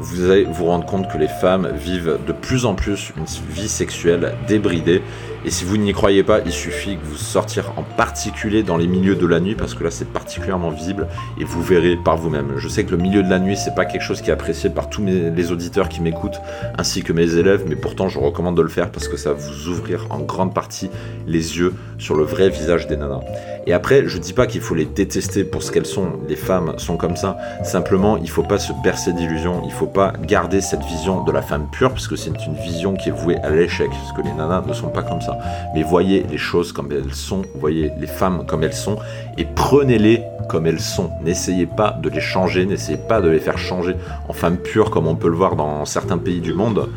vous 0.00 0.30
allez 0.30 0.44
vous 0.44 0.66
rendre 0.66 0.86
compte 0.86 1.10
que 1.10 1.18
les 1.18 1.28
femmes 1.28 1.68
vivent 1.74 2.18
de 2.26 2.32
plus 2.32 2.64
en 2.64 2.74
plus 2.74 3.12
une 3.16 3.24
vie 3.52 3.68
sexuelle 3.68 4.34
débridée. 4.46 5.02
Et 5.44 5.50
si 5.50 5.64
vous 5.64 5.76
n'y 5.76 5.92
croyez 5.92 6.22
pas, 6.24 6.40
il 6.44 6.52
suffit 6.52 6.96
que 6.96 7.04
vous 7.04 7.16
sortir 7.16 7.72
en 7.76 7.82
particulier 7.82 8.62
dans 8.62 8.76
les 8.76 8.86
milieux 8.86 9.14
de 9.14 9.26
la 9.26 9.40
nuit, 9.40 9.54
parce 9.54 9.74
que 9.74 9.84
là 9.84 9.90
c'est 9.90 10.08
particulièrement 10.08 10.70
visible, 10.70 11.06
et 11.40 11.44
vous 11.44 11.62
verrez 11.62 11.96
par 11.96 12.16
vous-même. 12.16 12.54
Je 12.56 12.68
sais 12.68 12.84
que 12.84 12.90
le 12.90 12.96
milieu 12.96 13.22
de 13.22 13.30
la 13.30 13.38
nuit, 13.38 13.56
c'est 13.56 13.74
pas 13.74 13.84
quelque 13.84 14.02
chose 14.02 14.20
qui 14.20 14.30
est 14.30 14.32
apprécié 14.32 14.68
par 14.68 14.90
tous 14.90 15.04
les 15.04 15.52
auditeurs 15.52 15.88
qui 15.88 16.00
m'écoutent, 16.00 16.40
ainsi 16.76 17.02
que 17.02 17.12
mes 17.12 17.36
élèves, 17.36 17.64
mais 17.68 17.76
pourtant 17.76 18.08
je 18.08 18.18
recommande 18.18 18.56
de 18.56 18.62
le 18.62 18.68
faire 18.68 18.90
parce 18.90 19.08
que 19.08 19.16
ça 19.16 19.32
va 19.32 19.36
vous 19.36 19.68
ouvrir 19.68 20.06
en 20.10 20.18
grande 20.18 20.52
partie 20.54 20.90
les 21.26 21.58
yeux 21.58 21.74
sur 21.98 22.16
le 22.16 22.24
vrai 22.24 22.48
visage 22.48 22.86
des 22.86 22.96
nanas. 22.96 23.20
Et 23.66 23.72
après, 23.72 24.06
je 24.06 24.18
dis 24.18 24.32
pas 24.32 24.46
qu'il 24.46 24.60
faut 24.60 24.74
les 24.74 24.86
détester 24.86 25.44
pour 25.44 25.62
ce 25.62 25.70
qu'elles 25.70 25.86
sont, 25.86 26.12
les 26.28 26.36
femmes 26.36 26.78
sont 26.78 26.96
comme 26.96 27.16
ça, 27.16 27.36
simplement 27.62 28.16
il 28.16 28.30
faut 28.30 28.42
pas 28.42 28.58
se 28.58 28.72
bercer 28.82 29.12
d'illusions, 29.12 29.62
il 29.64 29.72
faut 29.72 29.86
pas 29.86 30.14
garder 30.22 30.60
cette 30.60 30.82
vision 30.84 31.22
de 31.22 31.32
la 31.32 31.42
femme 31.42 31.68
pure, 31.70 31.90
parce 31.90 32.08
que 32.08 32.16
c'est 32.16 32.46
une 32.46 32.54
vision 32.54 32.94
qui 32.94 33.10
est 33.10 33.12
vouée 33.12 33.36
à 33.42 33.50
l'échec, 33.50 33.88
parce 33.90 34.12
que 34.12 34.22
les 34.22 34.32
nanas 34.32 34.64
ne 34.66 34.72
sont 34.72 34.88
pas 34.88 35.02
comme 35.02 35.20
ça. 35.20 35.27
Mais 35.74 35.82
voyez 35.82 36.24
les 36.30 36.38
choses 36.38 36.72
comme 36.72 36.90
elles 36.92 37.14
sont, 37.14 37.42
voyez 37.54 37.92
les 37.98 38.06
femmes 38.06 38.44
comme 38.46 38.62
elles 38.62 38.72
sont, 38.74 38.98
et 39.36 39.44
prenez-les 39.44 40.22
comme 40.48 40.66
elles 40.66 40.80
sont. 40.80 41.10
N'essayez 41.22 41.66
pas 41.66 41.98
de 42.02 42.08
les 42.08 42.20
changer, 42.20 42.66
n'essayez 42.66 42.98
pas 42.98 43.20
de 43.20 43.28
les 43.28 43.40
faire 43.40 43.58
changer 43.58 43.94
en 44.28 44.32
femmes 44.32 44.56
pures 44.56 44.90
comme 44.90 45.06
on 45.06 45.16
peut 45.16 45.28
le 45.28 45.36
voir 45.36 45.56
dans 45.56 45.84
certains 45.84 46.18
pays 46.18 46.40
du 46.40 46.54
monde 46.54 46.88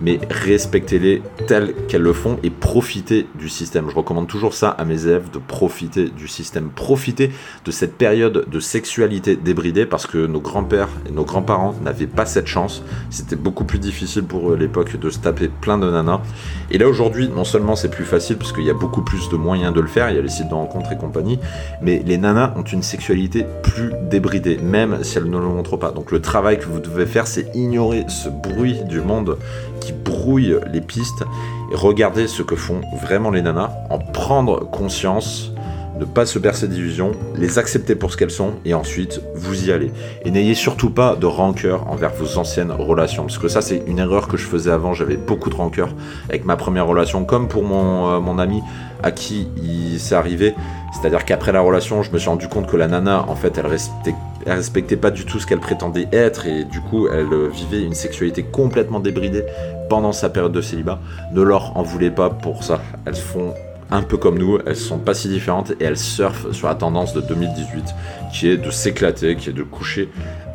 mais 0.00 0.18
respectez-les 0.30 1.22
telles 1.46 1.74
qu'elles 1.88 2.02
le 2.02 2.12
font 2.12 2.38
et 2.42 2.50
profitez 2.50 3.26
du 3.34 3.48
système. 3.48 3.88
Je 3.90 3.94
recommande 3.94 4.26
toujours 4.26 4.54
ça 4.54 4.70
à 4.70 4.84
mes 4.84 5.06
élèves, 5.06 5.30
de 5.30 5.38
profiter 5.38 6.08
du 6.08 6.28
système. 6.28 6.70
Profitez 6.70 7.30
de 7.64 7.70
cette 7.70 7.96
période 7.96 8.46
de 8.50 8.60
sexualité 8.60 9.36
débridée 9.36 9.86
parce 9.86 10.06
que 10.06 10.26
nos 10.26 10.40
grands-pères 10.40 10.88
et 11.08 11.12
nos 11.12 11.24
grands-parents 11.24 11.74
n'avaient 11.82 12.06
pas 12.06 12.26
cette 12.26 12.46
chance. 12.46 12.82
C'était 13.10 13.36
beaucoup 13.36 13.64
plus 13.64 13.78
difficile 13.78 14.24
pour 14.24 14.54
l'époque 14.54 14.96
de 14.96 15.10
se 15.10 15.18
taper 15.18 15.48
plein 15.48 15.78
de 15.78 15.90
nanas. 15.90 16.20
Et 16.70 16.78
là 16.78 16.88
aujourd'hui, 16.88 17.28
non 17.28 17.44
seulement 17.44 17.76
c'est 17.76 17.90
plus 17.90 18.04
facile 18.04 18.36
parce 18.36 18.52
qu'il 18.52 18.64
y 18.64 18.70
a 18.70 18.74
beaucoup 18.74 19.02
plus 19.02 19.28
de 19.28 19.36
moyens 19.36 19.74
de 19.74 19.80
le 19.80 19.88
faire, 19.88 20.10
il 20.10 20.16
y 20.16 20.18
a 20.18 20.22
les 20.22 20.28
sites 20.28 20.48
de 20.48 20.54
rencontres 20.54 20.92
et 20.92 20.96
compagnie, 20.96 21.38
mais 21.82 22.02
les 22.04 22.18
nanas 22.18 22.54
ont 22.56 22.62
une 22.62 22.82
sexualité 22.82 23.44
plus 23.62 23.92
débridée, 24.10 24.58
même 24.58 25.02
si 25.02 25.18
elles 25.18 25.28
ne 25.28 25.38
le 25.38 25.46
montrent 25.46 25.76
pas. 25.76 25.92
Donc 25.92 26.10
le 26.10 26.20
travail 26.20 26.58
que 26.58 26.66
vous 26.66 26.80
devez 26.80 27.06
faire, 27.06 27.26
c'est 27.26 27.54
ignorer 27.54 28.04
ce 28.08 28.28
bruit 28.28 28.78
du 28.84 29.00
monde 29.00 29.36
qui 29.80 29.92
brouille 29.92 30.56
les 30.72 30.80
pistes 30.80 31.24
et 31.72 31.76
regarder 31.76 32.26
ce 32.26 32.42
que 32.42 32.56
font 32.56 32.80
vraiment 33.00 33.30
les 33.30 33.42
nanas, 33.42 33.70
en 33.90 33.98
prendre 33.98 34.68
conscience, 34.70 35.49
ne 36.00 36.06
pas 36.06 36.24
se 36.24 36.38
bercer 36.38 36.66
d'illusions, 36.66 37.12
les 37.36 37.58
accepter 37.58 37.94
pour 37.94 38.10
ce 38.10 38.16
qu'elles 38.16 38.30
sont 38.30 38.54
et 38.64 38.72
ensuite 38.72 39.20
vous 39.34 39.66
y 39.66 39.70
allez. 39.70 39.92
Et 40.24 40.30
n'ayez 40.30 40.54
surtout 40.54 40.90
pas 40.90 41.14
de 41.14 41.26
rancœur 41.26 41.88
envers 41.90 42.12
vos 42.14 42.38
anciennes 42.38 42.72
relations, 42.72 43.24
parce 43.24 43.38
que 43.38 43.48
ça 43.48 43.60
c'est 43.60 43.82
une 43.86 43.98
erreur 43.98 44.26
que 44.26 44.38
je 44.38 44.46
faisais 44.46 44.70
avant, 44.70 44.94
j'avais 44.94 45.18
beaucoup 45.18 45.50
de 45.50 45.54
rancœur 45.54 45.90
avec 46.30 46.46
ma 46.46 46.56
première 46.56 46.86
relation, 46.86 47.24
comme 47.24 47.48
pour 47.48 47.62
mon, 47.62 48.08
euh, 48.08 48.38
ami 48.40 48.62
à 49.02 49.10
qui 49.10 49.48
il 49.62 50.00
s'est 50.00 50.14
arrivé. 50.14 50.54
C'est-à-dire 50.92 51.24
qu'après 51.24 51.52
la 51.52 51.60
relation, 51.60 52.02
je 52.02 52.10
me 52.10 52.18
suis 52.18 52.28
rendu 52.28 52.48
compte 52.48 52.66
que 52.66 52.76
la 52.76 52.88
nana, 52.88 53.26
en 53.28 53.36
fait, 53.36 53.58
elle 53.58 53.66
respectait, 53.66 54.14
respectait 54.46 54.96
pas 54.96 55.10
du 55.10 55.24
tout 55.26 55.38
ce 55.38 55.46
qu'elle 55.46 55.60
prétendait 55.60 56.08
être 56.12 56.46
et 56.46 56.64
du 56.64 56.80
coup, 56.80 57.08
elle 57.08 57.48
vivait 57.50 57.82
une 57.82 57.94
sexualité 57.94 58.42
complètement 58.42 59.00
débridée 59.00 59.44
pendant 59.90 60.12
sa 60.12 60.30
période 60.30 60.52
de 60.52 60.62
célibat. 60.62 60.98
Ne 61.32 61.42
leur 61.42 61.76
en 61.76 61.82
voulez 61.82 62.10
pas 62.10 62.30
pour 62.30 62.64
ça. 62.64 62.80
Elles 63.04 63.16
font 63.16 63.54
un 63.90 64.02
peu 64.02 64.16
comme 64.16 64.38
nous, 64.38 64.58
elles 64.66 64.76
sont 64.76 64.98
pas 64.98 65.14
si 65.14 65.28
différentes 65.28 65.72
et 65.72 65.84
elles 65.84 65.98
surfent 65.98 66.52
sur 66.52 66.68
la 66.68 66.74
tendance 66.74 67.12
de 67.12 67.20
2018 67.20 67.94
qui 68.32 68.48
est 68.48 68.56
de 68.56 68.70
s'éclater, 68.70 69.36
qui 69.36 69.50
est 69.50 69.52
de 69.52 69.62
coucher 69.62 70.08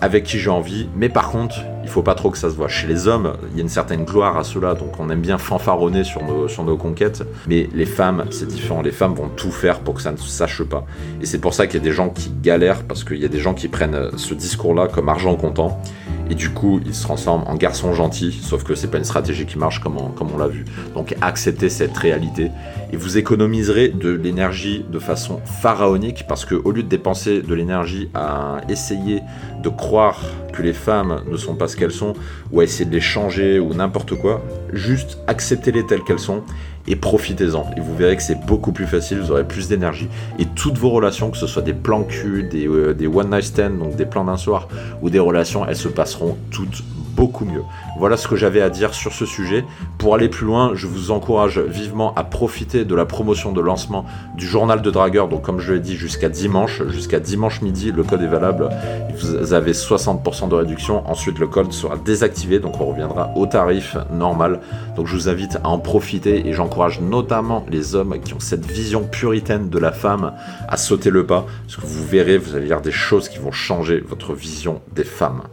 avec 0.05 0.23
qui 0.23 0.37
j'ai 0.37 0.51
envie. 0.51 0.87
Mais 0.95 1.09
par 1.09 1.31
contre, 1.31 1.55
il 1.83 1.89
faut 1.89 2.03
pas 2.03 2.13
trop 2.13 2.29
que 2.29 2.37
ça 2.37 2.51
se 2.51 2.55
voit. 2.55 2.67
Chez 2.67 2.85
les 2.85 3.07
hommes, 3.07 3.33
il 3.49 3.57
y 3.57 3.59
a 3.59 3.63
une 3.63 3.69
certaine 3.69 4.05
gloire 4.05 4.37
à 4.37 4.43
cela, 4.43 4.75
donc 4.75 4.99
on 4.99 5.09
aime 5.09 5.21
bien 5.21 5.39
fanfaronner 5.39 6.03
sur 6.03 6.23
nos, 6.23 6.47
sur 6.47 6.63
nos 6.63 6.77
conquêtes. 6.77 7.23
Mais 7.47 7.67
les 7.73 7.87
femmes, 7.87 8.25
c'est 8.29 8.47
différent. 8.47 8.83
Les 8.83 8.91
femmes 8.91 9.15
vont 9.15 9.29
tout 9.29 9.51
faire 9.51 9.79
pour 9.79 9.95
que 9.95 10.03
ça 10.03 10.11
ne 10.11 10.17
se 10.17 10.29
sache 10.29 10.61
pas. 10.61 10.85
Et 11.21 11.25
c'est 11.25 11.39
pour 11.39 11.55
ça 11.55 11.65
qu'il 11.65 11.79
y 11.79 11.81
a 11.81 11.83
des 11.83 11.91
gens 11.91 12.09
qui 12.09 12.31
galèrent, 12.43 12.83
parce 12.83 13.03
qu'il 13.03 13.17
y 13.17 13.25
a 13.25 13.29
des 13.29 13.39
gens 13.39 13.55
qui 13.55 13.67
prennent 13.67 14.11
ce 14.15 14.35
discours-là 14.35 14.87
comme 14.87 15.09
argent 15.09 15.35
comptant. 15.35 15.81
Et 16.29 16.35
du 16.35 16.49
coup, 16.49 16.79
ils 16.85 16.95
se 16.95 17.03
transforment 17.03 17.43
en 17.47 17.55
garçons 17.55 17.93
gentils, 17.93 18.39
sauf 18.41 18.63
que 18.63 18.73
c'est 18.73 18.89
pas 18.89 18.97
une 18.97 19.03
stratégie 19.03 19.45
qui 19.45 19.57
marche 19.57 19.79
comme 19.79 19.97
on, 19.97 20.09
comme 20.09 20.29
on 20.33 20.37
l'a 20.37 20.47
vu. 20.47 20.65
Donc 20.95 21.15
acceptez 21.21 21.69
cette 21.69 21.95
réalité 21.97 22.49
et 22.91 22.97
vous 22.97 23.17
économiserez 23.17 23.89
de 23.89 24.09
l'énergie 24.09 24.85
de 24.89 24.99
façon 24.99 25.39
pharaonique 25.61 26.25
parce 26.27 26.45
que 26.45 26.55
au 26.55 26.71
lieu 26.71 26.81
de 26.81 26.87
dépenser 26.87 27.41
de 27.41 27.53
l'énergie 27.53 28.09
à 28.15 28.61
essayer 28.69 29.21
de 29.61 29.69
que 30.53 30.61
les 30.61 30.73
femmes 30.73 31.21
ne 31.29 31.37
sont 31.37 31.55
pas 31.55 31.67
ce 31.67 31.75
qu'elles 31.75 31.91
sont 31.91 32.13
ou 32.51 32.59
à 32.59 32.63
essayer 32.63 32.85
de 32.85 32.93
les 32.93 33.01
changer 33.01 33.59
ou 33.59 33.73
n'importe 33.73 34.15
quoi, 34.15 34.43
juste 34.73 35.19
acceptez-les 35.27 35.85
telles 35.85 36.03
qu'elles 36.03 36.19
sont 36.19 36.43
et 36.87 36.95
profitez-en. 36.95 37.71
Et 37.77 37.79
vous 37.79 37.95
verrez 37.95 38.15
que 38.15 38.21
c'est 38.21 38.45
beaucoup 38.45 38.71
plus 38.71 38.85
facile, 38.85 39.19
vous 39.19 39.31
aurez 39.31 39.47
plus 39.47 39.67
d'énergie. 39.67 40.07
Et 40.39 40.45
toutes 40.45 40.77
vos 40.77 40.89
relations, 40.89 41.31
que 41.31 41.37
ce 41.37 41.47
soit 41.47 41.61
des 41.61 41.73
plans 41.73 42.03
cul, 42.03 42.43
des, 42.43 42.67
euh, 42.67 42.93
des 42.93 43.07
one 43.07 43.29
night 43.29 43.43
stand, 43.43 43.79
donc 43.79 43.95
des 43.95 44.05
plans 44.05 44.25
d'un 44.25 44.37
soir, 44.37 44.67
ou 45.01 45.09
des 45.09 45.19
relations, 45.19 45.65
elles 45.67 45.75
se 45.75 45.87
passeront 45.87 46.37
toutes 46.51 46.83
beaucoup 47.15 47.45
mieux. 47.45 47.63
Voilà 47.97 48.17
ce 48.17 48.27
que 48.27 48.35
j'avais 48.35 48.61
à 48.61 48.69
dire 48.69 48.93
sur 48.93 49.13
ce 49.13 49.25
sujet. 49.25 49.65
Pour 49.97 50.15
aller 50.15 50.29
plus 50.29 50.45
loin, 50.45 50.71
je 50.73 50.87
vous 50.87 51.11
encourage 51.11 51.59
vivement 51.59 52.13
à 52.15 52.23
profiter 52.23 52.85
de 52.85 52.95
la 52.95 53.05
promotion 53.05 53.51
de 53.51 53.61
lancement 53.61 54.05
du 54.35 54.47
journal 54.47 54.81
de 54.81 54.91
dragueur. 54.91 55.27
Donc 55.27 55.41
comme 55.43 55.59
je 55.59 55.73
l'ai 55.73 55.79
dit, 55.79 55.95
jusqu'à 55.95 56.29
dimanche, 56.29 56.83
jusqu'à 56.89 57.19
dimanche 57.19 57.61
midi, 57.61 57.91
le 57.91 58.03
code 58.03 58.21
est 58.21 58.27
valable. 58.27 58.69
Vous 59.17 59.53
avez 59.53 59.71
60% 59.71 60.49
de 60.49 60.55
réduction. 60.55 61.07
Ensuite, 61.09 61.39
le 61.39 61.47
code 61.47 61.71
sera 61.71 61.97
désactivé, 61.97 62.59
donc 62.59 62.79
on 62.79 62.85
reviendra 62.85 63.31
au 63.35 63.45
tarif 63.45 63.97
normal. 64.11 64.59
Donc 64.95 65.07
je 65.07 65.15
vous 65.15 65.29
invite 65.29 65.57
à 65.63 65.69
en 65.69 65.79
profiter 65.79 66.47
et 66.47 66.53
j'encourage 66.53 66.99
notamment 66.99 67.65
les 67.69 67.95
hommes 67.95 68.19
qui 68.19 68.33
ont 68.33 68.39
cette 68.39 68.65
vision 68.65 69.03
puritaine 69.03 69.69
de 69.69 69.79
la 69.79 69.91
femme 69.91 70.33
à 70.67 70.77
sauter 70.77 71.09
le 71.09 71.25
pas, 71.25 71.45
parce 71.63 71.77
que 71.77 71.85
vous 71.85 72.05
verrez, 72.05 72.37
vous 72.37 72.55
allez 72.55 72.65
lire 72.65 72.81
des 72.81 72.91
choses 72.91 73.29
qui 73.29 73.39
vont 73.39 73.51
changer 73.51 74.03
votre 74.05 74.33
vision 74.33 74.81
des 74.93 75.03
femmes. 75.03 75.43